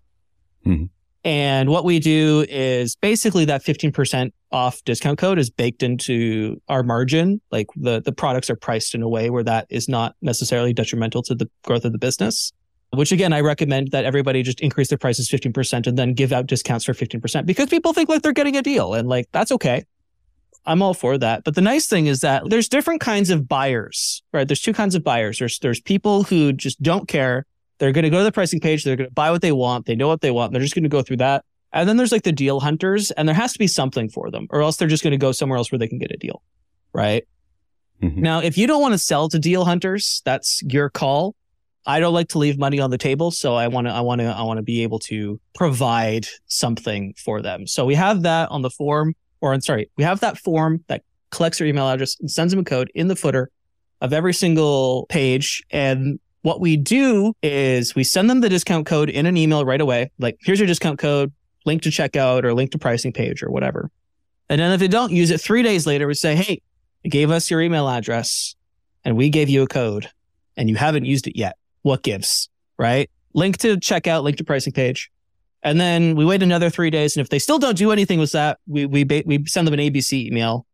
Mhm. 0.67 0.89
And 1.23 1.69
what 1.69 1.85
we 1.85 1.99
do 1.99 2.47
is 2.49 2.97
basically 2.97 3.45
that 3.47 3.63
15% 3.63 4.33
off 4.53 4.83
discount 4.85 5.19
code 5.19 5.39
is 5.39 5.51
baked 5.51 5.83
into 5.83 6.61
our 6.69 6.83
margin. 6.83 7.41
Like 7.51 7.67
the, 7.77 8.01
the 8.01 8.13
products 8.13 8.49
are 8.49 8.57
priced 8.57 8.95
in 8.95 9.03
a 9.03 9.09
way 9.09 9.29
where 9.29 9.45
that 9.45 9.67
is 9.69 9.89
not 9.89 10.17
necessarily 10.23 10.73
detrimental 10.73 11.23
to 11.25 11.35
the 11.35 11.49
growth 11.65 11.85
of 11.85 11.93
the 11.93 11.99
business. 11.99 12.53
Which 12.93 13.13
again, 13.13 13.33
I 13.33 13.41
recommend 13.41 13.93
that 13.93 14.05
everybody 14.05 14.43
just 14.43 14.61
increase 14.61 14.89
their 14.89 14.99
prices 14.99 15.31
15% 15.31 15.87
and 15.87 15.97
then 15.97 16.13
give 16.15 16.33
out 16.33 16.47
discounts 16.47 16.85
for 16.85 16.93
15% 16.93 17.47
because 17.47 17.69
people 17.69 17.93
think 17.93 18.09
like 18.09 18.23
they're 18.23 18.33
getting 18.33 18.57
a 18.57 18.63
deal 18.63 18.95
and 18.95 19.09
like 19.09 19.29
that's 19.31 19.53
okay. 19.53 19.85
I'm 20.67 20.83
all 20.83 20.95
for 20.95 21.17
that. 21.19 21.45
But 21.45 21.55
the 21.55 21.61
nice 21.61 21.87
thing 21.87 22.07
is 22.07 22.21
that 22.21 22.43
there's 22.49 22.69
different 22.69 23.01
kinds 23.01 23.31
of 23.31 23.49
buyers, 23.49 24.23
right? 24.33 24.47
There's 24.47 24.61
two 24.61 24.73
kinds 24.73 24.95
of 24.95 25.05
buyers. 25.05 25.39
There's 25.39 25.59
there's 25.61 25.81
people 25.81 26.25
who 26.25 26.53
just 26.53 26.83
don't 26.83 27.07
care. 27.07 27.47
They're 27.81 27.91
going 27.91 28.05
to 28.05 28.11
go 28.11 28.19
to 28.19 28.25
the 28.25 28.31
pricing 28.31 28.61
page. 28.61 28.85
They're 28.85 28.95
going 28.95 29.09
to 29.09 29.15
buy 29.15 29.33
what 29.33 29.43
they 29.43 29.51
want. 29.51 29.87
They 29.87 29.97
know 29.97 30.07
what 30.07 30.21
they 30.21 30.31
want. 30.31 30.53
They're 30.53 30.63
just 30.63 30.75
going 30.75 30.85
to 30.85 30.89
go 30.89 31.03
through 31.03 31.17
that. 31.17 31.45
And 31.73 31.89
then 31.89 31.97
there's 31.97 32.13
like 32.13 32.23
the 32.23 32.33
deal 32.33 32.61
hunters, 32.61 33.11
and 33.13 33.27
there 33.27 33.35
has 33.35 33.53
to 33.55 33.59
be 33.59 33.67
something 33.67 34.09
for 34.09 34.31
them, 34.31 34.47
or 34.51 34.63
else 34.63 34.77
they're 34.77 34.87
just 34.89 35.03
going 35.03 35.13
to 35.13 35.17
go 35.19 35.33
somewhere 35.33 35.57
else 35.57 35.73
where 35.73 35.79
they 35.79 35.89
can 35.89 35.99
get 35.99 36.13
a 36.13 36.17
deal, 36.17 36.43
right? 36.93 37.27
Mhm. 38.03 38.17
Now, 38.17 38.41
if 38.41 38.57
you 38.57 38.67
don't 38.67 38.81
want 38.81 38.93
to 38.93 38.99
sell 38.99 39.29
to 39.29 39.39
deal 39.39 39.65
hunters, 39.65 40.23
that's 40.25 40.63
your 40.63 40.89
call. 40.89 41.35
I 41.87 42.01
don't 42.01 42.15
like 42.15 42.29
to 42.29 42.39
leave 42.39 42.59
money 42.59 42.79
on 42.81 42.91
the 42.91 42.99
table, 42.99 43.31
so 43.31 43.55
I 43.55 43.69
want 43.69 43.87
to 43.87 43.93
I 43.93 44.01
want 44.01 44.21
to 44.21 44.27
I 44.27 44.43
want 44.43 44.59
to 44.59 44.63
be 44.63 44.83
able 44.83 44.99
to 45.01 45.41
provide 45.55 46.27
something 46.47 47.15
for 47.17 47.41
them. 47.41 47.67
So 47.67 47.85
we 47.87 47.95
have 47.95 48.23
that 48.23 48.51
on 48.51 48.63
the 48.63 48.71
form 48.71 49.15
or 49.41 49.53
I'm 49.53 49.61
sorry, 49.61 49.91
we 49.97 50.05
have 50.05 50.21
that 50.21 50.39
form 50.39 50.85
that 50.89 51.03
collects 51.31 51.61
your 51.61 51.69
email 51.69 51.89
address 51.89 52.17
and 52.21 52.31
sends 52.31 52.53
them 52.53 52.61
a 52.61 52.65
code 52.65 52.91
in 52.95 53.09
the 53.09 53.17
footer 53.17 53.51
of 54.01 54.13
every 54.13 54.35
single 54.35 55.07
page. 55.09 55.63
And 55.71 56.19
what 56.43 56.61
we 56.61 56.77
do 56.77 57.35
is 57.43 57.95
we 57.95 58.05
send 58.05 58.31
them 58.31 58.41
the 58.41 58.49
discount 58.49 58.87
code 58.87 59.11
in 59.11 59.27
an 59.27 59.37
email 59.37 59.65
right 59.65 59.81
away. 59.81 60.11
Like, 60.19 60.39
here's 60.41 60.59
your 60.59 60.67
discount 60.67 60.99
code, 60.99 61.33
link 61.67 61.83
to 61.83 61.91
checkout 61.91 62.45
or 62.45 62.55
link 62.55 62.71
to 62.73 62.79
pricing 62.79 63.13
page 63.13 63.43
or 63.43 63.51
whatever. 63.51 63.91
And 64.49 64.61
then 64.61 64.73
if 64.73 64.81
they 64.81 64.89
don't 64.89 65.13
use 65.13 65.31
it 65.31 65.41
three 65.41 65.63
days 65.63 65.87
later, 65.87 66.07
we 66.07 66.15
say, 66.15 66.35
Hey, 66.35 66.63
you 67.05 67.11
gave 67.11 67.31
us 67.31 67.51
your 67.51 67.61
email 67.61 67.89
address 67.89 68.57
and 69.05 69.17
we 69.17 69.29
gave 69.29 69.49
you 69.49 69.63
a 69.63 69.67
code 69.67 70.11
and 70.57 70.69
you 70.69 70.77
haven't 70.77 71.05
used 71.05 71.27
it 71.27 71.37
yet. 71.37 71.57
What 71.83 72.03
gives? 72.03 72.49
Right? 72.79 73.11
Link 73.35 73.59
to 73.59 73.77
checkout, 73.77 74.23
link 74.23 74.39
to 74.39 74.45
pricing 74.45 74.73
page. 74.73 75.11
And 75.63 75.79
then 75.79 76.17
we 76.17 76.25
wait 76.25 76.43
another 76.43 76.71
three 76.71 76.91
days. 76.91 77.17
And 77.17 77.23
if 77.23 77.29
they 77.29 77.39
still 77.39 77.59
don't 77.59 77.77
do 77.77 77.93
anything 77.93 78.19
with 78.19 78.33
that, 78.33 78.59
we, 78.67 78.87
we, 78.87 79.05
we 79.05 79.45
send 79.47 79.67
them 79.67 79.75
an 79.75 79.81
ABC 79.81 80.27
email, 80.27 80.67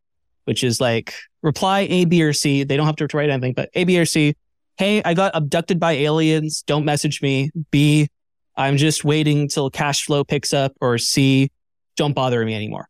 which 0.45 0.63
is 0.63 0.81
like 0.81 1.13
reply 1.43 1.81
A, 1.91 2.05
B, 2.05 2.23
or 2.23 2.33
C. 2.33 2.63
They 2.63 2.77
don't 2.77 2.87
have 2.87 2.97
to 2.97 3.09
write 3.17 3.31
anything, 3.31 3.53
but 3.53 3.69
A, 3.75 3.83
B, 3.83 3.99
or 3.99 4.07
C. 4.07 4.37
Hey, 4.79 5.03
I 5.03 5.15
got 5.15 5.35
abducted 5.35 5.81
by 5.81 5.93
aliens. 5.93 6.63
Don't 6.67 6.85
message 6.85 7.23
me. 7.23 7.51
B, 7.71 8.09
I'm 8.57 8.77
just 8.77 9.05
waiting 9.05 9.49
till 9.49 9.71
cash 9.71 10.05
flow 10.05 10.23
picks 10.23 10.53
up 10.53 10.73
or 10.81 10.99
C, 10.99 11.51
don't 11.97 12.15
bother 12.15 12.45
me 12.45 12.55
anymore. 12.55 12.89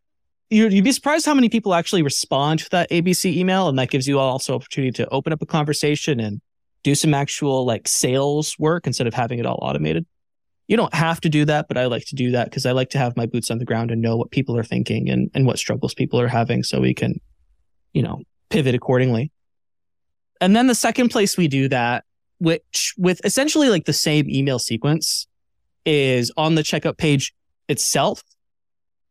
you'd, 0.50 0.82
be 0.82 0.90
surprised 0.92 1.26
how 1.26 1.34
many 1.34 1.48
people 1.48 1.74
actually 1.74 2.02
respond 2.02 2.60
to 2.60 2.70
that 2.70 2.90
ABC 2.90 3.36
email. 3.36 3.68
And 3.68 3.78
that 3.78 3.90
gives 3.90 4.08
you 4.08 4.18
also 4.18 4.54
opportunity 4.54 4.90
to 4.92 5.08
open 5.10 5.32
up 5.32 5.42
a 5.42 5.46
conversation 5.46 6.18
and 6.18 6.40
do 6.82 6.94
some 6.94 7.14
actual 7.14 7.64
like 7.64 7.86
sales 7.86 8.56
work 8.58 8.86
instead 8.86 9.06
of 9.06 9.14
having 9.14 9.38
it 9.38 9.46
all 9.46 9.58
automated. 9.62 10.06
You 10.66 10.76
don't 10.76 10.94
have 10.94 11.20
to 11.20 11.28
do 11.28 11.44
that, 11.44 11.68
but 11.68 11.78
I 11.78 11.86
like 11.86 12.06
to 12.06 12.16
do 12.16 12.32
that 12.32 12.50
because 12.50 12.66
I 12.66 12.72
like 12.72 12.90
to 12.90 12.98
have 12.98 13.16
my 13.16 13.26
boots 13.26 13.50
on 13.52 13.58
the 13.58 13.64
ground 13.64 13.92
and 13.92 14.02
know 14.02 14.16
what 14.16 14.32
people 14.32 14.56
are 14.56 14.64
thinking 14.64 15.08
and, 15.08 15.30
and 15.34 15.46
what 15.46 15.58
struggles 15.58 15.94
people 15.94 16.20
are 16.20 16.26
having 16.26 16.64
so 16.64 16.80
we 16.80 16.94
can, 16.94 17.20
you 17.92 18.02
know, 18.02 18.22
pivot 18.50 18.74
accordingly. 18.74 19.30
And 20.40 20.54
then 20.54 20.66
the 20.66 20.74
second 20.74 21.10
place 21.10 21.36
we 21.36 21.48
do 21.48 21.68
that, 21.68 22.04
which 22.38 22.94
with 22.98 23.20
essentially 23.24 23.68
like 23.68 23.84
the 23.84 23.92
same 23.92 24.28
email 24.28 24.58
sequence, 24.58 25.26
is 25.84 26.32
on 26.36 26.54
the 26.54 26.62
checkout 26.62 26.98
page 26.98 27.32
itself. 27.68 28.22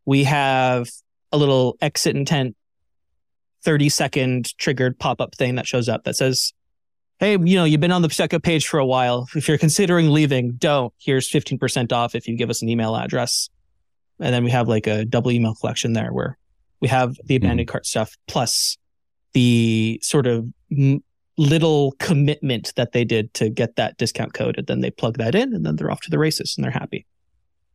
We 0.05 0.25
have 0.25 0.89
a 1.32 1.38
little 1.38 1.77
exit 1.82 2.15
intent 2.15 2.55
30 3.63 3.89
second 3.89 4.58
triggered 4.58 5.00
pop 5.00 5.20
up 5.20 5.36
thing 5.36 5.55
that 5.55 5.67
shows 5.67 5.89
up 5.89 6.03
that 6.03 6.15
says, 6.15 6.53
Hey, 7.17 7.32
you 7.32 7.55
know, 7.55 7.63
you've 7.63 7.79
been 7.79 7.94
on 7.94 8.01
the 8.01 8.10
checkout 8.10 8.44
page 8.44 8.67
for 8.67 8.77
a 8.77 8.86
while. 8.86 9.25
If 9.36 9.48
you're 9.48 9.58
considering 9.58 10.10
leaving, 10.10 10.51
don't. 10.51 10.94
Here's 11.00 11.29
15% 11.32 11.94
off 11.94 12.13
if 12.13 12.27
you 12.27 12.38
give 12.38 12.50
us 12.50 12.62
an 12.62 12.70
email 12.70 12.96
address. 12.96 13.50
And 14.20 14.34
then 14.34 14.44
we 14.44 14.51
have 14.51 14.67
like 14.67 14.86
a 14.86 15.05
double 15.05 15.32
email 15.32 15.55
collection 15.55 15.94
there 15.94 16.12
where 16.12 16.38
we 16.82 16.89
have 16.89 17.15
the 17.25 17.38
abandoned 17.38 17.67
mm. 17.67 17.72
cart 17.72 17.86
stuff 17.86 18.15
plus 18.27 18.77
the 19.34 20.00
sort 20.03 20.27
of 20.27 20.46
little 21.38 21.94
commitment 22.00 22.74
that 22.75 22.92
they 22.92 23.04
did 23.04 23.34
to 23.36 23.50
get 23.50 23.75
that 23.75 23.98
discount 23.98 24.34
code. 24.34 24.58
And 24.58 24.68
then 24.68 24.82
they 24.82 24.92
plug 24.92 25.18
that 25.18 25.36
in 25.36 25.54
and 25.54 25.65
then 25.65 25.75
they're 25.75 25.92
off 25.92 26.01
to 26.01 26.10
the 26.10 26.20
races 26.20 26.56
and 26.58 26.63
they're 26.63 26.72
happy. 26.72 27.06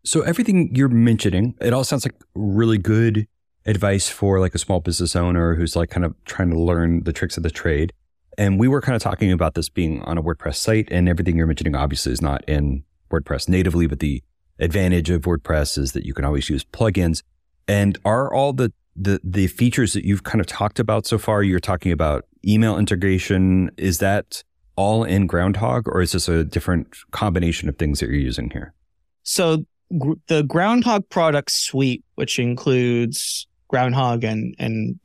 So 0.04 0.22
everything 0.22 0.74
you're 0.74 0.88
mentioning, 0.88 1.54
it 1.60 1.72
all 1.72 1.84
sounds 1.84 2.06
like 2.06 2.14
really 2.34 2.78
good 2.78 3.26
advice 3.66 4.08
for 4.08 4.40
like 4.40 4.54
a 4.54 4.58
small 4.58 4.80
business 4.80 5.14
owner 5.14 5.54
who's 5.54 5.76
like 5.76 5.90
kind 5.90 6.06
of 6.06 6.14
trying 6.24 6.50
to 6.50 6.58
learn 6.58 7.04
the 7.04 7.12
tricks 7.12 7.36
of 7.36 7.42
the 7.42 7.50
trade. 7.50 7.92
And 8.38 8.58
we 8.58 8.68
were 8.68 8.80
kind 8.80 8.96
of 8.96 9.02
talking 9.02 9.30
about 9.30 9.54
this 9.54 9.68
being 9.68 10.00
on 10.02 10.16
a 10.16 10.22
WordPress 10.22 10.56
site 10.56 10.88
and 10.90 11.08
everything 11.08 11.36
you're 11.36 11.46
mentioning 11.46 11.74
obviously 11.74 12.12
is 12.12 12.22
not 12.22 12.42
in 12.48 12.84
WordPress 13.10 13.48
natively, 13.48 13.86
but 13.86 13.98
the 13.98 14.22
advantage 14.58 15.10
of 15.10 15.22
WordPress 15.22 15.76
is 15.76 15.92
that 15.92 16.06
you 16.06 16.14
can 16.14 16.24
always 16.24 16.48
use 16.48 16.64
plugins. 16.64 17.22
And 17.68 17.98
are 18.04 18.32
all 18.32 18.52
the 18.54 18.72
the 19.00 19.20
the 19.24 19.46
features 19.46 19.94
that 19.94 20.04
you've 20.04 20.24
kind 20.24 20.40
of 20.40 20.46
talked 20.46 20.78
about 20.78 21.06
so 21.06 21.18
far, 21.18 21.42
you're 21.42 21.58
talking 21.58 21.90
about 21.90 22.26
email 22.46 22.78
integration, 22.78 23.70
is 23.76 23.98
that 23.98 24.42
all 24.76 25.04
in 25.04 25.26
Groundhogg 25.26 25.86
or 25.86 26.00
is 26.00 26.12
this 26.12 26.28
a 26.28 26.44
different 26.44 26.96
combination 27.10 27.68
of 27.68 27.76
things 27.76 28.00
that 28.00 28.06
you're 28.06 28.16
using 28.16 28.50
here? 28.50 28.74
So 29.22 29.64
the 29.90 30.42
Groundhogg 30.44 31.08
product 31.08 31.50
suite, 31.50 32.04
which 32.14 32.38
includes 32.38 33.46
Groundhogg 33.72 34.24
and 34.24 34.54
and 34.58 34.98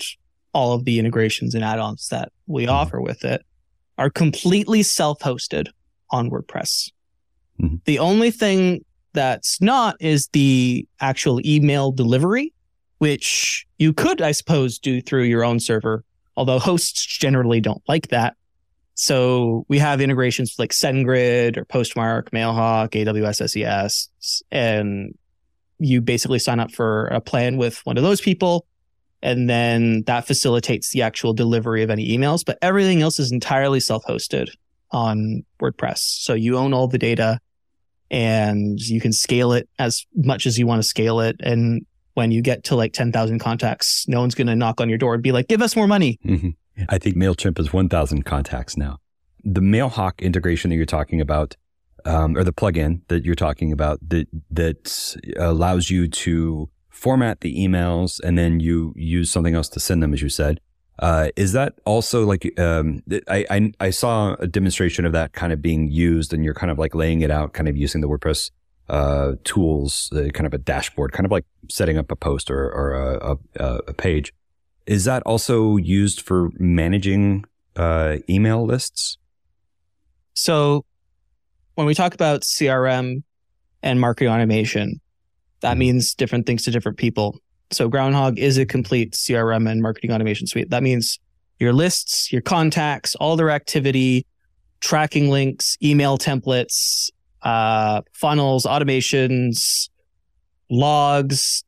all 0.54 0.74
of 0.74 0.86
the 0.86 1.00
integrations 1.00 1.54
and 1.54 1.64
add-ons 1.64 2.08
that 2.10 2.32
we 2.48 2.64
mm-hmm. 2.64 2.72
offer 2.72 3.02
with 3.02 3.26
it, 3.26 3.42
are 3.98 4.10
completely 4.10 4.84
self-hosted 4.84 5.68
on 6.12 6.30
WordPress. 6.30 6.92
Mm-hmm. 7.62 7.76
The 7.86 8.00
only 8.00 8.32
thing 8.32 8.86
that's 9.14 9.62
not 9.62 9.96
is 10.00 10.28
the 10.34 10.88
actual 11.02 11.46
email 11.46 11.92
delivery, 11.92 12.54
which 13.00 13.66
you 13.78 13.94
could, 13.94 14.22
I 14.22 14.32
suppose, 14.32 14.80
do 14.80 15.02
through 15.02 15.24
your 15.24 15.44
own 15.44 15.60
server, 15.60 16.04
although 16.36 16.60
hosts 16.60 17.06
generally 17.06 17.60
don't 17.60 17.82
like 17.88 18.10
that. 18.10 18.36
So 18.96 19.66
we 19.68 19.78
have 19.80 20.00
integrations 20.00 20.56
like 20.58 20.72
SendGrid 20.72 21.58
or 21.58 21.66
Postmark, 21.66 22.32
Mailhawk, 22.32 22.92
AWS 22.92 23.50
SES, 23.50 24.44
and 24.52 25.14
you 25.80 26.00
basically 26.00 26.40
sign 26.40 26.62
up 26.62 26.72
for 26.72 27.08
a 27.08 27.20
plan 27.20 27.58
with 27.58 27.86
one 27.86 27.98
of 27.98 28.04
those 28.04 28.22
people. 28.22 28.66
And 29.22 29.50
then 29.50 30.04
that 30.04 30.28
facilitates 30.28 30.92
the 30.92 31.02
actual 31.02 31.34
delivery 31.34 31.84
of 31.84 31.90
any 31.90 32.08
emails. 32.08 32.46
But 32.46 32.58
everything 32.62 33.02
else 33.02 33.20
is 33.20 33.32
entirely 33.32 33.80
self 33.82 34.06
hosted 34.06 34.50
on 34.92 35.44
WordPress. 35.62 35.98
So 35.98 36.34
you 36.34 36.58
own 36.58 36.74
all 36.74 36.88
the 36.88 36.98
data 36.98 37.40
and 38.12 38.80
you 38.80 39.02
can 39.02 39.12
scale 39.12 39.52
it 39.52 39.68
as 39.80 40.06
much 40.16 40.46
as 40.46 40.58
you 40.58 40.68
want 40.68 40.82
to 40.82 40.88
scale 40.88 41.20
it. 41.20 41.38
And 41.42 41.86
when 42.16 42.32
you 42.32 42.42
get 42.42 42.64
to 42.66 42.76
like 42.76 42.94
10,000 42.94 43.40
contacts, 43.40 44.08
no 44.08 44.22
one's 44.22 44.36
going 44.36 44.48
to 44.48 44.56
knock 44.56 44.82
on 44.82 44.90
your 44.90 44.98
door 44.98 45.14
and 45.14 45.22
be 45.22 45.32
like, 45.32 45.48
give 45.48 45.62
us 45.62 45.76
more 45.76 45.88
money. 45.88 46.18
Mm-hmm. 46.26 46.50
I 46.90 46.98
think 46.98 47.16
MailChimp 47.16 47.60
is 47.60 47.72
1,000 47.72 48.24
contacts 48.24 48.76
now. 48.76 48.98
The 49.44 49.62
Mailhawk 49.62 50.20
integration 50.20 50.70
that 50.70 50.76
you're 50.78 50.86
talking 50.86 51.22
about, 51.22 51.56
um, 52.06 52.36
or 52.36 52.44
the 52.44 52.54
plugin 52.54 53.02
that 53.10 53.24
you're 53.26 53.36
talking 53.36 53.72
about 53.72 54.00
that, 54.10 54.28
that 54.50 55.16
allows 55.38 55.90
you 55.90 56.08
to 56.08 56.70
format 56.90 57.42
the 57.42 57.56
emails 57.56 58.20
and 58.24 58.38
then 58.38 58.60
you 58.60 58.94
use 58.96 59.30
something 59.30 59.54
else 59.54 59.70
to 59.70 59.80
send 59.80 60.02
them, 60.02 60.14
as 60.14 60.22
you 60.22 60.30
said. 60.30 60.60
Uh, 61.00 61.30
is 61.36 61.52
that 61.52 61.74
also 61.84 62.26
like 62.26 62.58
um, 62.58 63.04
I, 63.28 63.46
I, 63.50 63.72
I 63.82 63.90
saw 63.90 64.36
a 64.40 64.48
demonstration 64.48 65.06
of 65.06 65.12
that 65.12 65.34
kind 65.34 65.52
of 65.52 65.62
being 65.62 65.92
used, 65.92 66.32
and 66.32 66.46
you're 66.46 66.54
kind 66.54 66.72
of 66.72 66.80
like 66.80 66.96
laying 66.96 67.20
it 67.20 67.30
out, 67.30 67.52
kind 67.52 67.68
of 67.68 67.76
using 67.76 68.00
the 68.00 68.08
WordPress 68.08 68.52
uh, 68.90 69.34
tools, 69.44 70.12
uh, 70.14 70.30
kind 70.34 70.46
of 70.46 70.54
a 70.54 70.58
dashboard, 70.58 71.12
kind 71.12 71.26
of 71.26 71.32
like 71.32 71.46
setting 71.70 71.98
up 71.98 72.12
a 72.12 72.16
post 72.16 72.52
or, 72.52 72.72
or 72.72 72.94
a, 72.94 73.38
a, 73.56 73.80
a 73.88 73.94
page. 73.94 74.34
Is 74.86 75.06
that 75.06 75.24
also 75.24 75.78
used 75.78 76.22
for 76.22 76.50
managing 76.60 77.46
uh, 77.76 78.18
email 78.30 78.64
lists? 78.66 79.18
So 80.34 80.86
when 81.76 81.88
we 81.88 81.94
talk 81.94 82.14
about 82.14 82.42
CRM 82.42 83.24
and 83.82 84.00
marketing 84.00 84.32
automation, 84.32 85.02
that 85.62 85.72
mm-hmm. 85.72 85.80
means 85.80 86.14
different 86.14 86.46
things 86.46 86.64
to 86.64 86.72
different 86.72 86.98
people. 86.98 87.40
So 87.72 87.90
Groundhogg 87.90 88.38
is 88.38 88.58
a 88.58 88.66
complete 88.66 89.14
CRM 89.14 89.70
and 89.70 89.82
marketing 89.82 90.12
automation 90.12 90.46
suite. 90.46 90.70
That 90.70 90.84
means 90.84 91.20
your 91.60 91.74
lists, 91.74 92.32
your 92.32 92.42
contacts, 92.42 93.16
all 93.16 93.36
their 93.36 93.50
activity, 93.50 94.26
tracking 94.82 95.30
links, 95.30 95.78
email 95.82 96.18
templates, 96.18 97.10
uh, 97.46 98.02
funnels, 98.12 98.66
automations, 98.66 99.90
logs, 100.70 101.64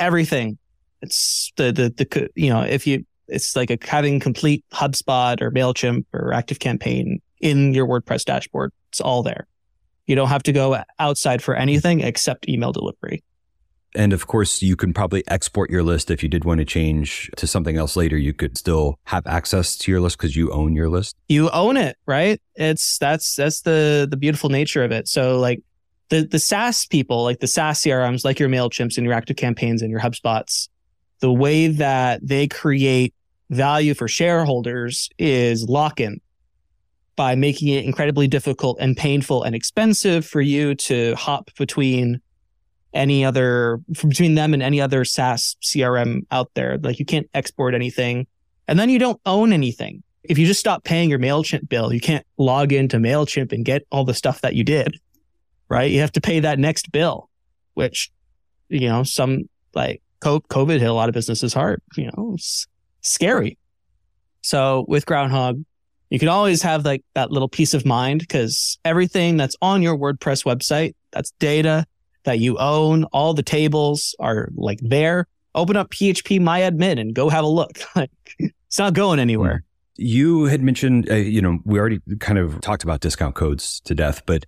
everything. 0.00 0.58
It's 1.02 1.52
the, 1.56 1.70
the, 1.70 1.90
the, 1.90 2.30
you 2.34 2.50
know, 2.50 2.62
if 2.62 2.86
you, 2.86 3.04
it's 3.28 3.54
like 3.54 3.70
a, 3.70 3.78
having 3.82 4.18
complete 4.18 4.64
HubSpot 4.72 5.40
or 5.40 5.50
MailChimp 5.50 6.06
or 6.12 6.32
ActiveCampaign 6.32 7.20
in 7.40 7.74
your 7.74 7.86
WordPress 7.86 8.24
dashboard. 8.24 8.72
It's 8.90 9.00
all 9.00 9.22
there. 9.22 9.46
You 10.06 10.16
don't 10.16 10.28
have 10.28 10.42
to 10.44 10.52
go 10.52 10.82
outside 10.98 11.42
for 11.42 11.54
anything 11.54 12.00
except 12.00 12.48
email 12.48 12.72
delivery. 12.72 13.22
And 13.94 14.12
of 14.12 14.26
course, 14.26 14.62
you 14.62 14.76
can 14.76 14.94
probably 14.94 15.22
export 15.28 15.70
your 15.70 15.82
list 15.82 16.10
if 16.10 16.22
you 16.22 16.28
did 16.28 16.44
want 16.44 16.58
to 16.58 16.64
change 16.64 17.30
to 17.36 17.46
something 17.46 17.76
else 17.76 17.96
later. 17.96 18.16
You 18.16 18.32
could 18.32 18.56
still 18.56 18.98
have 19.04 19.26
access 19.26 19.76
to 19.78 19.90
your 19.90 20.00
list 20.00 20.16
because 20.18 20.34
you 20.34 20.50
own 20.50 20.74
your 20.74 20.88
list. 20.88 21.16
You 21.28 21.50
own 21.50 21.76
it, 21.76 21.96
right? 22.06 22.40
It's 22.54 22.98
that's 22.98 23.36
that's 23.36 23.62
the 23.62 24.06
the 24.10 24.16
beautiful 24.16 24.48
nature 24.48 24.82
of 24.82 24.92
it. 24.92 25.08
So 25.08 25.38
like 25.38 25.62
the 26.08 26.22
the 26.22 26.38
SaaS 26.38 26.86
people, 26.86 27.22
like 27.22 27.40
the 27.40 27.46
SaaS 27.46 27.80
CRMs, 27.80 28.24
like 28.24 28.38
your 28.38 28.48
Mailchimps 28.48 28.96
and 28.96 29.04
your 29.04 29.14
Active 29.14 29.36
Campaigns 29.36 29.82
and 29.82 29.90
your 29.90 30.00
HubSpots, 30.00 30.68
the 31.20 31.32
way 31.32 31.68
that 31.68 32.26
they 32.26 32.48
create 32.48 33.14
value 33.50 33.92
for 33.92 34.08
shareholders 34.08 35.10
is 35.18 35.68
lock 35.68 36.00
in 36.00 36.20
by 37.16 37.34
making 37.34 37.68
it 37.68 37.84
incredibly 37.84 38.26
difficult 38.26 38.78
and 38.80 38.96
painful 38.96 39.42
and 39.42 39.54
expensive 39.54 40.24
for 40.24 40.40
you 40.40 40.74
to 40.74 41.14
hop 41.14 41.50
between 41.58 42.20
any 42.94 43.24
other 43.24 43.80
between 43.90 44.34
them 44.34 44.54
and 44.54 44.62
any 44.62 44.80
other 44.80 45.04
SaaS 45.04 45.56
CRM 45.62 46.26
out 46.30 46.50
there. 46.54 46.78
Like 46.78 46.98
you 46.98 47.04
can't 47.04 47.28
export 47.34 47.74
anything 47.74 48.26
and 48.68 48.78
then 48.78 48.90
you 48.90 48.98
don't 48.98 49.20
own 49.26 49.52
anything. 49.52 50.02
If 50.24 50.38
you 50.38 50.46
just 50.46 50.60
stop 50.60 50.84
paying 50.84 51.10
your 51.10 51.18
MailChimp 51.18 51.68
bill, 51.68 51.92
you 51.92 52.00
can't 52.00 52.24
log 52.38 52.72
into 52.72 52.98
MailChimp 52.98 53.52
and 53.52 53.64
get 53.64 53.86
all 53.90 54.04
the 54.04 54.14
stuff 54.14 54.40
that 54.42 54.54
you 54.54 54.62
did, 54.62 54.98
right? 55.68 55.90
You 55.90 56.00
have 56.00 56.12
to 56.12 56.20
pay 56.20 56.40
that 56.40 56.58
next 56.58 56.92
bill, 56.92 57.28
which, 57.74 58.12
you 58.68 58.88
know, 58.88 59.02
some 59.02 59.48
like 59.74 60.00
COVID 60.20 60.78
hit 60.78 60.88
a 60.88 60.92
lot 60.92 61.08
of 61.08 61.14
businesses 61.14 61.52
hard, 61.52 61.82
you 61.96 62.04
know, 62.06 62.32
it's 62.34 62.66
scary. 63.00 63.58
So 64.42 64.84
with 64.86 65.06
Groundhogg, 65.06 65.64
you 66.10 66.18
can 66.18 66.28
always 66.28 66.62
have 66.62 66.84
like 66.84 67.02
that 67.14 67.30
little 67.30 67.48
peace 67.48 67.74
of 67.74 67.86
mind 67.86 68.20
because 68.20 68.78
everything 68.84 69.36
that's 69.38 69.56
on 69.62 69.82
your 69.82 69.96
WordPress 69.96 70.44
website, 70.44 70.94
that's 71.10 71.32
data 71.40 71.86
that 72.24 72.38
you 72.38 72.58
own. 72.58 73.04
All 73.04 73.34
the 73.34 73.42
tables 73.42 74.14
are 74.18 74.48
like 74.54 74.78
there. 74.82 75.26
Open 75.54 75.76
up 75.76 75.90
PHP 75.90 76.40
MyAdmin 76.40 76.98
and 76.98 77.14
go 77.14 77.28
have 77.28 77.44
a 77.44 77.48
look. 77.48 77.78
it's 78.38 78.78
not 78.78 78.94
going 78.94 79.18
anywhere. 79.18 79.64
You 79.96 80.44
had 80.44 80.62
mentioned, 80.62 81.10
uh, 81.10 81.16
you 81.16 81.42
know, 81.42 81.58
we 81.64 81.78
already 81.78 82.00
kind 82.18 82.38
of 82.38 82.60
talked 82.60 82.82
about 82.82 83.00
discount 83.00 83.34
codes 83.34 83.80
to 83.84 83.94
death, 83.94 84.22
but 84.24 84.46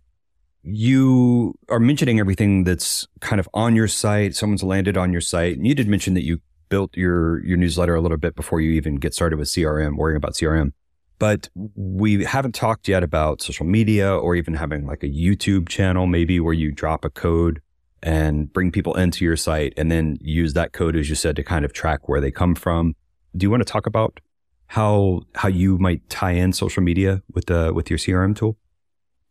you 0.62 1.54
are 1.68 1.78
mentioning 1.78 2.18
everything 2.18 2.64
that's 2.64 3.06
kind 3.20 3.38
of 3.38 3.48
on 3.52 3.76
your 3.76 3.86
site. 3.86 4.34
Someone's 4.34 4.62
landed 4.62 4.96
on 4.96 5.12
your 5.12 5.20
site. 5.20 5.56
And 5.58 5.66
you 5.66 5.74
did 5.74 5.86
mention 5.86 6.14
that 6.14 6.24
you 6.24 6.40
built 6.70 6.96
your, 6.96 7.44
your 7.44 7.58
newsletter 7.58 7.94
a 7.94 8.00
little 8.00 8.16
bit 8.16 8.34
before 8.34 8.62
you 8.62 8.72
even 8.72 8.96
get 8.96 9.12
started 9.12 9.38
with 9.38 9.48
CRM, 9.48 9.96
worrying 9.96 10.16
about 10.16 10.32
CRM. 10.32 10.72
But 11.18 11.48
we 11.54 12.24
haven't 12.24 12.54
talked 12.54 12.88
yet 12.88 13.02
about 13.02 13.40
social 13.40 13.66
media 13.66 14.14
or 14.14 14.34
even 14.34 14.54
having 14.54 14.86
like 14.86 15.02
a 15.02 15.08
YouTube 15.08 15.68
channel, 15.68 16.06
maybe 16.06 16.40
where 16.40 16.54
you 16.54 16.72
drop 16.72 17.04
a 17.04 17.10
code 17.10 17.60
and 18.02 18.52
bring 18.52 18.70
people 18.70 18.94
into 18.94 19.24
your 19.24 19.36
site 19.36 19.72
and 19.76 19.90
then 19.90 20.18
use 20.20 20.52
that 20.52 20.72
code, 20.72 20.96
as 20.96 21.08
you 21.08 21.14
said, 21.14 21.36
to 21.36 21.42
kind 21.42 21.64
of 21.64 21.72
track 21.72 22.08
where 22.08 22.20
they 22.20 22.30
come 22.30 22.54
from. 22.54 22.94
Do 23.36 23.44
you 23.44 23.50
want 23.50 23.62
to 23.62 23.72
talk 23.72 23.86
about 23.86 24.20
how 24.66 25.22
how 25.34 25.48
you 25.48 25.78
might 25.78 26.08
tie 26.10 26.32
in 26.32 26.52
social 26.52 26.82
media 26.82 27.22
with 27.32 27.46
the 27.46 27.72
with 27.72 27.90
your 27.90 27.98
CRM 27.98 28.36
tool? 28.36 28.56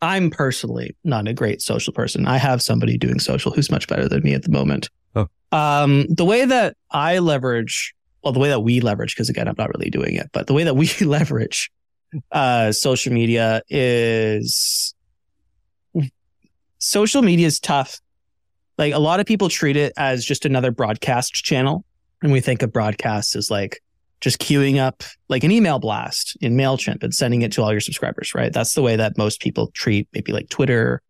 I'm 0.02 0.30
personally 0.30 0.96
not 1.04 1.28
a 1.28 1.34
great 1.34 1.62
social 1.62 1.94
person. 1.94 2.28
I 2.28 2.38
have 2.38 2.62
somebody 2.62 2.98
doing 2.98 3.20
social 3.20 3.52
who's 3.52 3.72
much 3.72 3.88
better 3.88 4.10
than 4.10 4.22
me 4.24 4.34
at 4.34 4.44
the 4.44 4.52
moment. 4.52 4.90
Oh. 5.16 5.28
Um, 5.54 6.08
the 6.10 6.26
way 6.26 6.44
that 6.44 6.76
I 6.92 7.20
leverage, 7.20 7.94
well, 8.24 8.34
the 8.34 8.40
way 8.40 8.50
that 8.50 8.62
we 8.62 8.80
leverage, 8.80 9.16
because 9.16 9.30
again, 9.30 9.48
I'm 9.48 9.56
not 9.58 9.70
really 9.76 9.90
doing 9.90 10.16
it, 10.16 10.30
but 10.32 10.48
the 10.48 10.54
way 10.54 10.64
that 10.64 10.76
we 10.76 10.90
leverage 11.02 11.72
uh, 12.32 12.72
social 12.72 13.14
media 13.14 13.62
is 13.70 14.94
social 16.80 17.22
media 17.22 17.48
is 17.48 17.60
tough. 17.60 18.00
Like 18.78 18.94
a 18.94 19.00
lot 19.00 19.20
of 19.20 19.26
people 19.26 19.50
treat 19.50 19.78
it 19.78 19.94
as 19.98 20.26
just 20.26 20.46
another 20.46 20.72
broadcast 20.72 21.34
channel. 21.34 21.86
And 22.22 22.32
we 22.32 22.40
think 22.40 22.62
of 22.62 22.72
broadcasts 22.72 23.36
as 23.36 23.52
like 23.52 23.82
just 24.22 24.40
queuing 24.40 24.80
up 24.80 25.04
like 25.28 25.44
an 25.44 25.52
email 25.52 25.80
blast 25.80 26.38
in 26.40 26.56
MailChimp 26.56 27.04
and 27.04 27.14
sending 27.14 27.42
it 27.42 27.52
to 27.54 27.62
all 27.62 27.72
your 27.72 27.82
subscribers, 27.82 28.34
right? 28.34 28.54
That's 28.54 28.74
the 28.74 28.82
way 28.82 28.96
that 28.96 29.18
most 29.18 29.42
people 29.42 29.68
treat 29.74 30.08
maybe 30.14 30.32
like 30.32 30.50
Twitter 30.50 31.02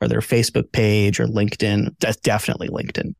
or 0.00 0.08
their 0.08 0.20
Facebook 0.20 0.72
page 0.72 1.20
or 1.20 1.26
LinkedIn. 1.26 1.96
Definitely 2.22 2.68
LinkedIn. 2.68 3.14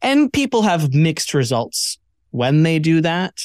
And 0.00 0.32
people 0.32 0.62
have 0.62 0.94
mixed 0.94 1.34
results 1.34 1.98
when 2.34 2.64
they 2.64 2.80
do 2.80 3.00
that. 3.00 3.44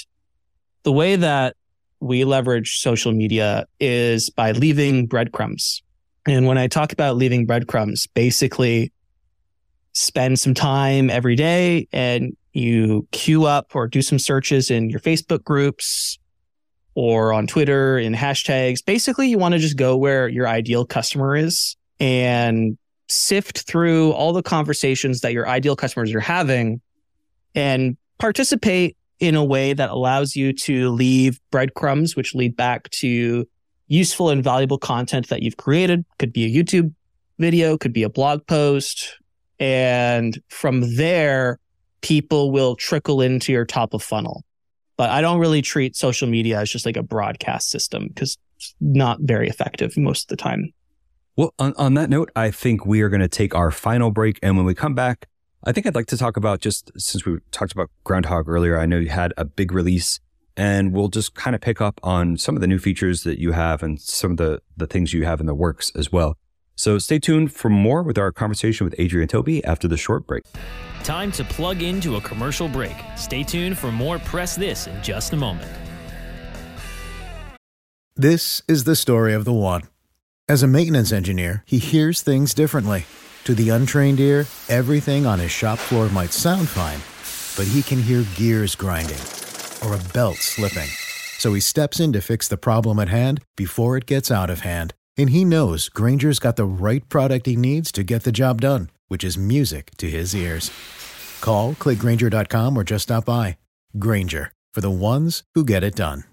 The 0.82 0.91
way 0.91 1.15
that 1.15 1.56
we 1.99 2.23
leverage 2.23 2.80
social 2.80 3.12
media 3.12 3.67
is 3.80 4.32
by 4.32 4.54
leaving 4.54 5.06
breadcrumbs. 5.06 5.84
And 6.28 6.47
when 6.47 6.58
I 6.58 6.67
talk 6.67 6.91
about 6.91 7.15
leaving 7.15 7.45
breadcrumbs, 7.45 8.08
basically 8.08 8.91
spend 9.93 10.39
some 10.39 10.56
time 10.56 11.12
every 11.12 11.36
day 11.36 11.88
and 11.93 12.36
you 12.54 13.08
queue 13.12 13.45
up 13.45 13.75
or 13.75 13.88
do 13.88 14.02
some 14.02 14.17
searches 14.17 14.71
in 14.71 14.89
your 14.89 15.02
Facebook 15.02 15.43
groups 15.43 16.17
or 16.95 17.32
on 17.32 17.45
Twitter 17.45 17.99
in 17.99 18.15
hashtags. 18.15 18.84
Basically, 18.84 19.30
you 19.30 19.38
want 19.38 19.54
to 19.54 19.60
just 19.60 19.78
go 19.78 19.97
where 19.97 20.28
your 20.28 20.47
ideal 20.47 20.84
customer 20.84 21.36
is 21.36 21.78
and 21.99 22.75
sift 23.08 23.67
through 23.67 24.13
all 24.13 24.34
the 24.34 24.41
conversations 24.41 25.21
that 25.21 25.32
your 25.32 25.47
ideal 25.47 25.75
customers 25.75 26.12
are 26.12 26.19
having 26.19 26.82
and 27.54 27.95
participate 28.19 28.95
in 29.19 29.36
a 29.36 29.43
way 29.43 29.73
that 29.73 29.89
allows 29.89 30.36
you 30.36 30.53
to 30.53 30.89
leave 30.89 31.39
breadcrumbs, 31.51 32.15
which 32.15 32.36
lead 32.36 32.55
back 32.55 32.89
to 32.91 33.45
useful 33.88 34.29
and 34.29 34.43
valuable 34.43 34.77
content 34.77 35.27
that 35.29 35.41
you've 35.41 35.58
created. 35.58 36.05
Could 36.19 36.32
be 36.32 36.45
a 36.45 36.63
YouTube 36.63 36.93
video, 37.38 37.77
could 37.77 37.93
be 37.93 38.03
a 38.03 38.10
blog 38.10 38.45
post. 38.47 39.17
And 39.60 40.39
from 40.49 40.95
there, 40.95 41.60
people 42.01 42.51
will 42.51 42.75
trickle 42.75 43.21
into 43.21 43.51
your 43.51 43.65
top 43.65 43.93
of 43.93 44.01
funnel. 44.01 44.43
But 44.95 45.10
I 45.10 45.21
don't 45.21 45.39
really 45.39 45.62
treat 45.62 45.95
social 45.95 46.27
media 46.27 46.60
as 46.60 46.69
just 46.69 46.86
like 46.86 46.97
a 46.97 47.03
broadcast 47.03 47.69
system 47.69 48.08
because 48.08 48.38
it's 48.58 48.75
not 48.79 49.19
very 49.21 49.49
effective 49.49 49.97
most 49.97 50.23
of 50.23 50.38
the 50.38 50.41
time. 50.41 50.73
Well, 51.36 51.53
on, 51.58 51.73
on 51.77 51.93
that 51.93 52.10
note, 52.10 52.29
I 52.36 52.51
think 52.51 52.86
we 52.86 53.01
are 53.01 53.10
going 53.10 53.21
to 53.21 53.29
take 53.29 53.55
our 53.55 53.71
final 53.71 54.12
break. 54.12 54.39
And 54.43 54.58
when 54.58 54.65
we 54.65 54.75
come 54.75 54.93
back, 54.93 55.27
I 55.65 55.73
think 55.73 55.85
I'd 55.85 55.95
like 55.95 56.07
to 56.07 56.17
talk 56.17 56.37
about 56.37 56.61
just 56.61 56.89
since 56.97 57.25
we 57.25 57.39
talked 57.51 57.73
about 57.73 57.89
Groundhogg 58.05 58.47
earlier, 58.47 58.79
I 58.79 58.85
know 58.85 58.97
you 58.97 59.09
had 59.09 59.33
a 59.35 59.43
big 59.43 59.73
release 59.73 60.21
and 60.55 60.93
we'll 60.93 61.09
just 61.09 61.35
kind 61.35 61.53
of 61.53 61.61
pick 61.61 61.81
up 61.81 61.99
on 62.01 62.37
some 62.37 62.55
of 62.55 62.61
the 62.61 62.67
new 62.67 62.79
features 62.79 63.23
that 63.23 63.39
you 63.39 63.51
have 63.51 63.83
and 63.83 63.99
some 63.99 64.31
of 64.31 64.37
the, 64.37 64.61
the 64.77 64.87
things 64.87 65.13
you 65.13 65.25
have 65.25 65.41
in 65.41 65.47
the 65.47 65.53
works 65.53 65.91
as 65.95 66.11
well. 66.11 66.37
So 66.75 66.97
stay 66.97 67.19
tuned 67.19 67.51
for 67.53 67.69
more 67.69 68.03
with 68.03 68.17
our 68.17 68.31
conversation 68.31 68.85
with 68.85 68.95
Adrian 68.97 69.27
Tobey 69.27 69.63
after 69.65 69.89
the 69.89 69.97
short 69.97 70.25
break. 70.25 70.45
Time 71.03 71.29
to 71.33 71.43
plug 71.43 71.81
into 71.81 72.15
a 72.15 72.21
commercial 72.21 72.69
break. 72.69 72.95
Stay 73.17 73.43
tuned 73.43 73.77
for 73.77 73.91
more 73.91 74.17
Press 74.19 74.55
This 74.55 74.87
in 74.87 75.01
just 75.03 75.33
a 75.33 75.37
moment. 75.37 75.69
This 78.15 78.61
is 78.67 78.85
the 78.85 78.95
story 78.95 79.33
of 79.33 79.43
the 79.43 79.53
one. 79.53 79.83
As 80.47 80.63
a 80.63 80.67
maintenance 80.67 81.11
engineer, 81.11 81.63
he 81.65 81.79
hears 81.79 82.21
things 82.21 82.53
differently. 82.53 83.05
To 83.49 83.55
the 83.55 83.69
untrained 83.69 84.19
ear, 84.19 84.45
everything 84.67 85.25
on 85.25 85.39
his 85.39 85.49
shop 85.49 85.79
floor 85.79 86.07
might 86.09 86.33
sound 86.33 86.69
fine, 86.69 86.99
but 87.57 87.67
he 87.67 87.81
can 87.81 87.99
hear 87.99 88.23
gears 88.35 88.75
grinding 88.75 89.17
or 89.83 89.95
a 89.95 90.13
belt 90.13 90.35
slipping. 90.35 90.88
So 91.39 91.55
he 91.55 91.59
steps 91.59 91.99
in 91.99 92.13
to 92.13 92.21
fix 92.21 92.47
the 92.47 92.57
problem 92.57 92.99
at 92.99 93.09
hand 93.09 93.41
before 93.57 93.97
it 93.97 94.05
gets 94.05 94.29
out 94.29 94.51
of 94.51 94.59
hand 94.59 94.93
and 95.17 95.31
he 95.31 95.43
knows 95.43 95.89
Grainger's 95.89 96.38
got 96.38 96.57
the 96.57 96.63
right 96.63 97.01
product 97.09 97.47
he 97.47 97.55
needs 97.55 97.91
to 97.93 98.03
get 98.03 98.21
the 98.21 98.31
job 98.31 98.62
done, 98.62 98.91
which 99.07 99.23
is 99.23 99.35
music 99.35 99.97
to 99.97 100.12
his 100.12 100.35
ears. 100.35 100.69
Call, 101.41 101.73
clickgrainger.com, 101.73 102.77
or 102.77 102.83
just 102.83 103.05
stop 103.05 103.25
by. 103.25 103.57
Grainger, 103.97 104.51
for 104.75 104.81
the 104.81 104.91
ones 104.91 105.41
who 105.55 105.65
get 105.65 105.83
it 105.83 105.95
done. 105.95 106.23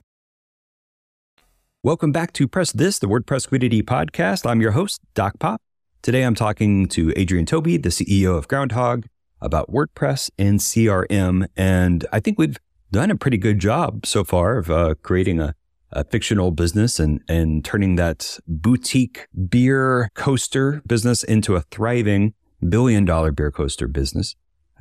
Welcome 1.83 2.13
back 2.13 2.35
to 2.35 2.47
Press 2.47 2.73
This, 2.73 2.99
the 2.99 3.07
WordPress 3.07 3.49
Community 3.49 3.83
Podcast. 3.83 4.45
I'm 4.45 4.61
your 4.61 4.73
host, 4.73 5.01
Doc 5.15 5.39
Pop. 5.39 5.63
Today 6.03 6.23
I'm 6.23 6.35
talking 6.35 6.87
to 6.89 7.13
Adrian 7.17 7.47
Tobey, 7.47 7.77
the 7.77 7.89
CEO 7.89 8.37
of 8.37 8.49
Groundhogg, 8.49 9.07
about 9.41 9.71
WordPress 9.71 10.31
and 10.39 10.61
CRM. 10.61 11.47
And 11.57 12.07
I 12.13 12.21
think 12.21 12.39
we've 12.39 12.59
done 12.93 13.11
a 13.11 13.17
pretty 13.17 13.39
good 13.39 13.59
job 13.59 14.07
so 14.07 14.25
far 14.25 14.59
of 14.59 14.71
uh, 14.71 14.95
creating 15.03 15.41
a 15.41 15.55
a 15.93 16.05
fictional 16.05 16.51
business 16.51 16.99
and, 16.99 17.21
and 17.29 17.65
turning 17.65 17.97
that 17.97 18.39
boutique 18.47 19.27
beer 19.49 20.11
coaster 20.15 20.83
business 20.87 21.23
into 21.23 21.55
a 21.57 21.63
thriving 21.63 22.35
billion 22.69 23.05
dollar 23.05 23.33
beer 23.33 23.51
coaster 23.51 23.89
business, 23.89 24.35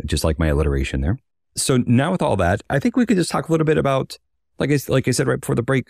just 0.05 0.23
like 0.23 0.39
my 0.39 0.47
alliteration 0.47 1.01
there. 1.01 1.19
So 1.55 1.77
now 1.85 2.11
with 2.11 2.21
all 2.21 2.35
that, 2.37 2.61
I 2.69 2.79
think 2.79 2.97
we 2.97 3.05
could 3.05 3.17
just 3.17 3.31
talk 3.31 3.47
a 3.47 3.51
little 3.51 3.65
bit 3.65 3.77
about, 3.77 4.17
like 4.59 4.71
I, 4.71 4.79
like 4.87 5.07
I 5.07 5.11
said 5.11 5.27
right 5.27 5.39
before 5.39 5.55
the 5.55 5.63
break, 5.63 5.89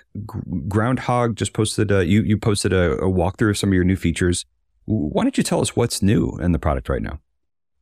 Groundhogg 0.67 1.35
just 1.35 1.53
posted, 1.53 1.91
a, 1.91 2.05
you, 2.05 2.21
you 2.21 2.37
posted 2.37 2.73
a, 2.73 2.93
a 2.93 3.11
walkthrough 3.11 3.51
of 3.51 3.57
some 3.57 3.69
of 3.69 3.73
your 3.73 3.83
new 3.83 3.95
features. 3.95 4.45
Why 4.85 5.23
don't 5.23 5.37
you 5.37 5.43
tell 5.43 5.61
us 5.61 5.75
what's 5.75 6.01
new 6.01 6.37
in 6.41 6.51
the 6.51 6.59
product 6.59 6.89
right 6.89 7.01
now? 7.01 7.19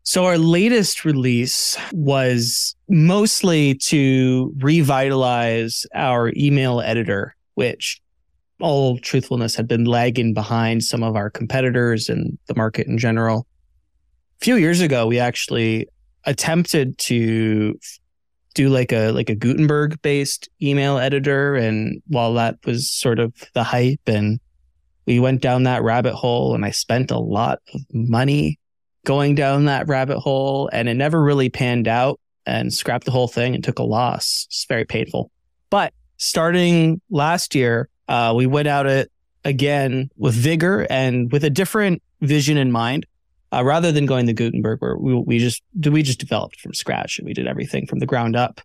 So 0.04 0.26
our 0.26 0.38
latest 0.38 1.06
release 1.06 1.78
was 1.94 2.76
mostly 2.90 3.76
to 3.76 4.54
revitalize 4.58 5.86
our 5.96 6.34
email 6.36 6.82
editor, 6.82 7.36
which 7.56 8.02
all 8.60 8.98
truthfulness 8.98 9.56
had 9.56 9.68
been 9.68 9.86
lagging 9.86 10.34
behind 10.34 10.84
some 10.84 11.04
of 11.04 11.16
our 11.16 11.30
competitors 11.30 12.10
and 12.10 12.38
the 12.48 12.56
market 12.56 12.88
in 12.88 12.98
general. 12.98 13.48
A 14.42 14.46
few 14.46 14.56
years 14.56 14.82
ago, 14.82 15.08
we 15.08 15.20
actually 15.20 15.88
attempted 16.26 16.98
to 16.98 17.78
do 18.54 18.70
like 18.70 18.92
a 18.92 19.12
like 19.12 19.30
a 19.30 19.36
Gutenberg 19.36 20.02
based 20.02 20.48
email 20.62 20.98
editor 20.98 21.56
and 21.56 22.02
while 22.08 22.34
that 22.36 22.58
was 22.66 22.90
sort 22.90 23.20
of 23.20 23.34
the 23.54 23.64
hype 23.64 24.02
and 24.06 24.40
we 25.06 25.20
went 25.20 25.42
down 25.42 25.64
that 25.64 25.84
rabbit 25.84 26.14
hole 26.14 26.56
and 26.56 26.66
I 26.66 26.72
spent 26.72 27.12
a 27.12 27.20
lot 27.20 27.60
of 27.74 27.82
money 27.92 28.60
going 29.06 29.36
down 29.36 29.66
that 29.66 29.88
rabbit 29.88 30.20
hole 30.20 30.70
and 30.72 30.88
it 30.88 30.94
never 30.94 31.22
really 31.22 31.50
panned 31.50 31.88
out 31.88 32.20
and 32.46 32.74
scrapped 32.74 33.06
the 33.06 33.12
whole 33.12 33.28
thing 33.28 33.56
and 33.56 33.64
took 33.64 33.80
a 33.80 33.84
loss. 33.84 34.46
It's 34.48 34.66
very 34.68 34.86
painful. 34.86 35.32
But 35.70 35.94
starting 36.18 37.02
last 37.10 37.56
year, 37.56 37.90
uh, 38.08 38.34
we 38.36 38.46
went 38.46 38.68
out 38.68 38.86
it 38.86 39.12
again 39.44 40.10
with 40.18 40.36
vigor 40.36 40.88
and 40.90 41.32
with 41.32 41.44
a 41.44 41.50
different 41.50 42.02
vision 42.22 42.58
in 42.58 42.72
mind. 42.72 43.06
Uh, 43.52 43.64
rather 43.64 43.92
than 43.92 44.08
going 44.08 44.26
the 44.26 44.34
Gutenberg, 44.34 44.82
where 44.82 44.98
we, 44.98 45.14
we 45.14 45.38
just 45.38 45.62
we 45.86 46.02
just 46.02 46.20
developed 46.20 46.60
from 46.60 46.74
scratch 46.74 47.20
and 47.20 47.28
we 47.28 47.36
did 47.36 47.46
everything 47.46 47.86
from 47.86 48.00
the 48.00 48.08
ground 48.08 48.36
up. 48.36 48.62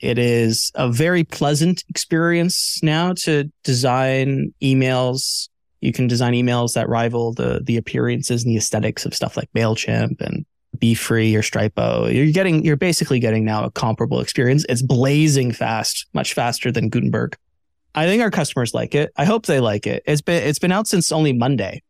It 0.00 0.18
is 0.18 0.72
a 0.74 0.90
very 0.90 1.22
pleasant 1.22 1.84
experience 1.90 2.80
now 2.82 3.12
to 3.24 3.52
design 3.62 4.54
emails 4.62 5.50
you 5.82 5.92
can 5.92 6.06
design 6.06 6.32
emails 6.32 6.74
that 6.74 6.88
rival 6.88 7.34
the 7.34 7.60
the 7.62 7.76
appearances 7.76 8.44
and 8.44 8.52
the 8.52 8.56
aesthetics 8.56 9.04
of 9.04 9.14
stuff 9.14 9.36
like 9.36 9.52
Mailchimp 9.52 10.20
and 10.20 10.46
Beefree 10.78 11.34
or 11.34 11.42
Stripo. 11.42 12.12
You're 12.12 12.32
getting 12.32 12.64
you're 12.64 12.76
basically 12.76 13.18
getting 13.18 13.44
now 13.44 13.64
a 13.64 13.70
comparable 13.70 14.20
experience. 14.20 14.64
It's 14.68 14.80
blazing 14.80 15.52
fast, 15.52 16.06
much 16.14 16.34
faster 16.34 16.70
than 16.70 16.88
Gutenberg. 16.88 17.36
I 17.94 18.06
think 18.06 18.22
our 18.22 18.30
customers 18.30 18.72
like 18.72 18.94
it. 18.94 19.12
I 19.16 19.26
hope 19.26 19.44
they 19.46 19.60
like 19.60 19.86
it. 19.86 20.02
It's 20.06 20.22
been 20.22 20.42
it's 20.42 20.60
been 20.60 20.72
out 20.72 20.86
since 20.86 21.10
only 21.12 21.32
Monday. 21.32 21.82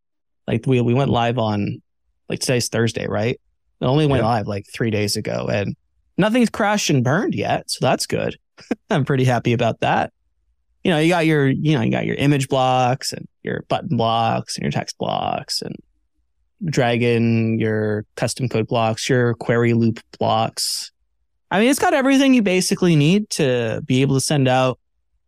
Like 0.48 0.66
we 0.66 0.80
we 0.80 0.94
went 0.94 1.10
live 1.10 1.38
on 1.38 1.82
like 2.30 2.40
today's 2.40 2.68
Thursday, 2.68 3.06
right? 3.06 3.38
It 3.80 3.84
only 3.84 4.06
went 4.06 4.22
yeah. 4.22 4.28
live 4.28 4.46
like 4.46 4.66
three 4.72 4.90
days 4.90 5.16
ago, 5.16 5.48
and 5.52 5.76
nothing's 6.16 6.50
crashed 6.50 6.88
and 6.88 7.04
burned 7.04 7.34
yet, 7.34 7.70
so 7.70 7.78
that's 7.84 8.06
good. 8.06 8.38
I'm 8.90 9.04
pretty 9.04 9.24
happy 9.24 9.52
about 9.52 9.80
that 9.80 10.12
you 10.84 10.90
know, 10.90 10.98
you 10.98 11.08
got 11.08 11.26
your, 11.26 11.48
you 11.48 11.76
know, 11.76 11.82
you 11.82 11.90
got 11.90 12.06
your 12.06 12.16
image 12.16 12.48
blocks 12.48 13.12
and 13.12 13.26
your 13.42 13.64
button 13.68 13.96
blocks 13.96 14.56
and 14.56 14.62
your 14.62 14.72
text 14.72 14.98
blocks 14.98 15.62
and 15.62 15.74
Dragon, 16.64 17.58
your 17.58 18.04
custom 18.14 18.48
code 18.48 18.68
blocks, 18.68 19.08
your 19.08 19.34
query 19.34 19.74
loop 19.74 19.98
blocks. 20.18 20.92
I 21.50 21.58
mean, 21.58 21.68
it's 21.68 21.80
got 21.80 21.92
everything 21.92 22.34
you 22.34 22.42
basically 22.42 22.94
need 22.94 23.30
to 23.30 23.82
be 23.84 24.00
able 24.02 24.14
to 24.14 24.20
send 24.20 24.46
out 24.46 24.78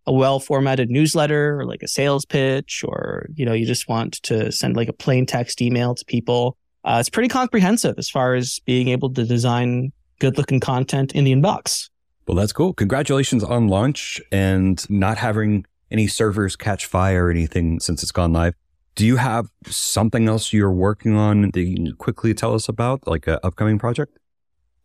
a 0.07 0.13
well 0.13 0.39
formatted 0.39 0.91
newsletter 0.91 1.59
or 1.59 1.67
like 1.67 1.83
a 1.83 1.89
sales 1.89 2.25
pitch, 2.25 2.85
or, 2.87 3.27
you 3.35 3.45
know, 3.45 3.53
you 3.53 3.67
just 3.67 3.89
want 3.89 4.23
to 4.23 4.53
send 4.53 4.77
like 4.77 4.89
a 4.89 4.93
plain 4.93 5.27
text 5.27 5.61
email 5.61 5.95
to 5.95 6.05
people. 6.05 6.57
uh, 6.85 6.99
it's 7.01 7.09
pretty 7.09 7.29
comprehensive 7.29 7.95
as 7.99 8.11
far 8.11 8.35
as 8.35 8.61
being 8.67 8.89
able 8.89 9.13
to 9.13 9.25
design 9.25 9.93
good 10.21 10.37
looking 10.37 10.61
content 10.61 11.13
in 11.15 11.25
the 11.25 11.33
inbox. 11.33 11.89
Well, 12.27 12.37
that's 12.37 12.53
cool. 12.53 12.73
Congratulations 12.73 13.45
on 13.45 13.69
launch 13.69 14.21
and 14.33 14.89
not 14.89 15.19
having 15.19 15.67
any 15.91 16.07
servers 16.07 16.57
catch 16.57 16.87
fire 16.87 17.27
or 17.27 17.31
anything 17.31 17.81
since 17.81 18.03
it's 18.03 18.13
gone 18.13 18.33
live. 18.33 18.55
Do 18.95 19.07
you 19.07 19.17
have 19.17 19.49
something 19.67 20.29
else 20.29 20.53
you're 20.53 20.71
working 20.71 21.17
on 21.17 21.51
that 21.53 21.61
you 21.61 21.75
can 21.75 21.93
quickly 21.97 22.33
tell 22.33 22.55
us 22.55 22.69
about, 22.69 23.07
like 23.07 23.27
an 23.27 23.39
upcoming 23.43 23.79
project? 23.79 24.19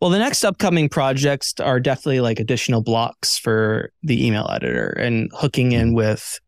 Well, 0.00 0.10
the 0.10 0.18
next 0.18 0.44
upcoming 0.44 0.88
projects 0.88 1.54
are 1.60 1.78
definitely 1.78 2.20
like 2.20 2.40
additional 2.40 2.82
blocks 2.82 3.36
for 3.36 3.92
the 4.02 4.26
email 4.26 4.48
editor 4.50 4.90
and 4.90 5.30
hooking 5.34 5.72
in 5.72 5.90
hmm. 5.90 5.94
with 5.94 6.40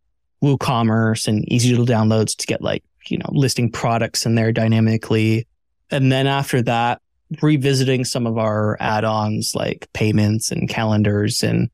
WooCommerce 0.42 1.28
and 1.28 1.50
Easy 1.52 1.68
Digital 1.68 1.86
Downloads 1.86 2.34
to 2.36 2.46
get 2.46 2.62
like, 2.62 2.82
you 3.08 3.18
know, 3.18 3.28
listing 3.30 3.70
products 3.70 4.24
in 4.24 4.36
there 4.36 4.52
dynamically. 4.52 5.46
And 5.90 6.10
then 6.10 6.26
after 6.26 6.62
that, 6.62 7.01
revisiting 7.40 8.04
some 8.04 8.26
of 8.26 8.38
our 8.38 8.76
add-ons 8.80 9.54
like 9.54 9.88
payments 9.92 10.50
and 10.50 10.68
calendars. 10.68 11.42
And 11.42 11.70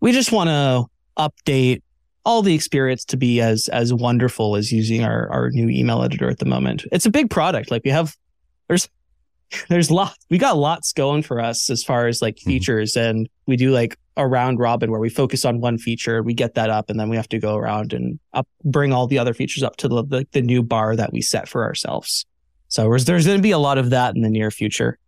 we 0.00 0.12
just 0.12 0.32
want 0.32 0.48
to 0.48 0.84
update 1.18 1.82
all 2.24 2.42
the 2.42 2.54
experience 2.54 3.04
to 3.04 3.16
be 3.16 3.40
as 3.40 3.68
as 3.68 3.92
wonderful 3.92 4.56
as 4.56 4.72
using 4.72 5.04
our 5.04 5.30
our 5.30 5.50
new 5.50 5.68
email 5.68 6.02
editor 6.02 6.28
at 6.28 6.38
the 6.38 6.46
moment. 6.46 6.84
It's 6.90 7.06
a 7.06 7.10
big 7.10 7.30
product. 7.30 7.70
Like 7.70 7.82
we 7.84 7.90
have 7.90 8.14
there's 8.68 8.88
there's 9.68 9.90
lots 9.90 10.16
we 10.30 10.38
got 10.38 10.56
lots 10.56 10.92
going 10.92 11.22
for 11.22 11.40
us 11.40 11.68
as 11.70 11.84
far 11.84 12.06
as 12.06 12.22
like 12.22 12.36
mm-hmm. 12.36 12.50
features 12.50 12.94
mm-hmm. 12.94 13.10
and 13.10 13.28
we 13.46 13.56
do 13.56 13.70
like 13.70 13.98
a 14.16 14.26
round 14.26 14.58
robin 14.58 14.90
where 14.90 15.00
we 15.00 15.08
focus 15.08 15.44
on 15.44 15.60
one 15.60 15.76
feature, 15.76 16.22
we 16.22 16.34
get 16.34 16.54
that 16.54 16.70
up 16.70 16.88
and 16.88 16.98
then 17.00 17.08
we 17.08 17.16
have 17.16 17.28
to 17.28 17.38
go 17.38 17.56
around 17.56 17.92
and 17.92 18.18
up 18.32 18.46
bring 18.64 18.92
all 18.92 19.06
the 19.06 19.18
other 19.18 19.34
features 19.34 19.62
up 19.62 19.76
to 19.76 19.88
the 19.88 20.04
the, 20.04 20.26
the 20.32 20.42
new 20.42 20.62
bar 20.62 20.96
that 20.96 21.12
we 21.12 21.20
set 21.20 21.48
for 21.48 21.64
ourselves. 21.64 22.24
So 22.68 22.88
there's, 22.88 23.04
going 23.04 23.38
to 23.38 23.42
be 23.42 23.50
a 23.50 23.58
lot 23.58 23.78
of 23.78 23.90
that 23.90 24.16
in 24.16 24.22
the 24.22 24.30
near 24.30 24.50
future. 24.50 24.98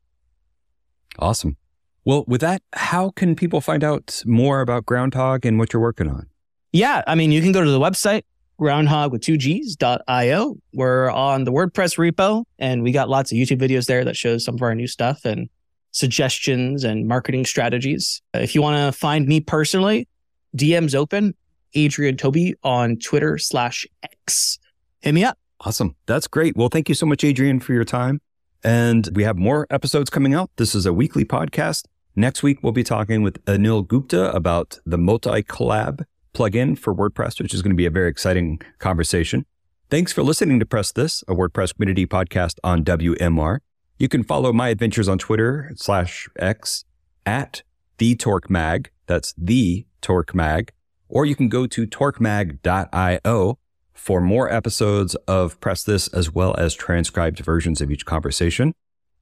Awesome. 1.18 1.56
Well, 2.04 2.24
with 2.28 2.40
that, 2.42 2.62
how 2.72 3.10
can 3.10 3.34
people 3.34 3.60
find 3.60 3.82
out 3.82 4.22
more 4.24 4.60
about 4.60 4.86
Groundhogg 4.86 5.44
and 5.44 5.58
what 5.58 5.72
you're 5.72 5.82
working 5.82 6.08
on? 6.08 6.28
Yeah, 6.72 7.02
I 7.06 7.14
mean, 7.14 7.32
you 7.32 7.42
can 7.42 7.52
go 7.52 7.64
to 7.64 7.70
the 7.70 7.80
website, 7.80 8.22
groundhog 8.58 9.12
with 9.12 9.22
two 9.22 9.36
G's.io. 9.36 10.56
We're 10.72 11.10
on 11.10 11.44
the 11.44 11.52
WordPress 11.52 11.96
repo 11.96 12.44
and 12.58 12.82
we 12.82 12.92
got 12.92 13.08
lots 13.08 13.32
of 13.32 13.36
YouTube 13.38 13.60
videos 13.60 13.86
there 13.86 14.04
that 14.04 14.16
shows 14.16 14.44
some 14.44 14.54
of 14.54 14.62
our 14.62 14.74
new 14.74 14.86
stuff 14.86 15.24
and 15.24 15.48
suggestions 15.92 16.84
and 16.84 17.08
marketing 17.08 17.46
strategies. 17.46 18.20
If 18.34 18.54
you 18.54 18.62
want 18.62 18.76
to 18.76 18.98
find 18.98 19.26
me 19.26 19.40
personally, 19.40 20.08
DM's 20.56 20.94
open, 20.94 21.34
Adrian 21.74 22.16
Tobey 22.16 22.54
on 22.62 22.96
Twitter 22.98 23.38
slash 23.38 23.86
X. 24.02 24.58
Hit 25.00 25.12
me 25.12 25.24
up. 25.24 25.38
Awesome. 25.60 25.96
That's 26.06 26.28
great. 26.28 26.56
Well, 26.56 26.68
thank 26.68 26.88
you 26.88 26.94
so 26.94 27.06
much, 27.06 27.24
Adrian, 27.24 27.60
for 27.60 27.72
your 27.72 27.84
time. 27.84 28.20
And 28.62 29.08
we 29.14 29.24
have 29.24 29.36
more 29.36 29.66
episodes 29.70 30.10
coming 30.10 30.34
out. 30.34 30.50
This 30.56 30.74
is 30.74 30.86
a 30.86 30.92
weekly 30.92 31.24
podcast. 31.24 31.84
Next 32.14 32.42
week, 32.42 32.62
we'll 32.62 32.72
be 32.72 32.82
talking 32.82 33.22
with 33.22 33.44
Anil 33.44 33.86
Gupta 33.86 34.34
about 34.34 34.78
the 34.84 34.96
Multicollab 34.96 36.04
plugin 36.34 36.78
for 36.78 36.94
WordPress, 36.94 37.40
which 37.40 37.54
is 37.54 37.62
going 37.62 37.70
to 37.70 37.76
be 37.76 37.86
a 37.86 37.90
very 37.90 38.08
exciting 38.08 38.60
conversation. 38.78 39.46
Thanks 39.88 40.12
for 40.12 40.22
listening 40.22 40.58
to 40.60 40.66
Press 40.66 40.92
This, 40.92 41.22
a 41.28 41.34
WordPress 41.34 41.74
community 41.74 42.06
podcast 42.06 42.58
on 42.64 42.84
WMR. 42.84 43.58
You 43.98 44.08
can 44.08 44.24
follow 44.24 44.52
my 44.52 44.68
adventures 44.68 45.08
on 45.08 45.18
Twitter 45.18 45.72
slash 45.76 46.28
X 46.38 46.84
at 47.24 47.62
the 47.98 48.14
Torque 48.16 48.50
Mag. 48.50 48.90
That's 49.06 49.32
the 49.38 49.86
Torque 50.02 50.34
Mag. 50.34 50.72
Or 51.08 51.24
you 51.24 51.36
can 51.36 51.48
go 51.48 51.66
to 51.66 51.86
torquemag.io 51.86 53.58
for 54.06 54.20
more 54.20 54.48
episodes 54.48 55.16
of 55.26 55.58
Press 55.60 55.82
This, 55.82 56.06
as 56.06 56.32
well 56.32 56.54
as 56.56 56.74
transcribed 56.74 57.40
versions 57.40 57.80
of 57.80 57.90
each 57.90 58.06
conversation. 58.06 58.72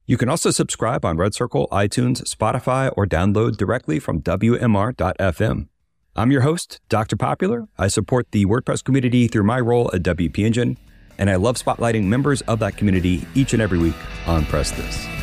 You 0.05 0.15
can 0.15 0.29
also 0.29 0.51
subscribe 0.51 1.03
on 1.03 1.17
Red 1.17 1.33
Circle, 1.33 1.67
iTunes, 1.71 2.21
Spotify, 2.23 2.93
or 2.95 3.07
download 3.07 3.57
directly 3.57 3.97
from 3.97 4.21
WMR.fm. 4.21 5.69
I'm 6.15 6.31
your 6.31 6.41
host, 6.41 6.81
Dr. 6.87 7.15
Popular. 7.15 7.67
I 7.79 7.87
support 7.87 8.27
the 8.29 8.45
WordPress 8.45 8.83
community 8.83 9.27
through 9.27 9.45
my 9.45 9.59
role 9.59 9.89
at 9.91 10.03
WP 10.03 10.37
Engine, 10.37 10.77
and 11.17 11.31
I 11.31 11.37
love 11.37 11.55
spotlighting 11.55 12.03
members 12.03 12.41
of 12.41 12.59
that 12.59 12.77
community 12.77 13.25
each 13.33 13.53
and 13.53 13.63
every 13.63 13.79
week 13.79 13.95
on 14.27 14.45
Press 14.45 14.69
This. 14.69 15.14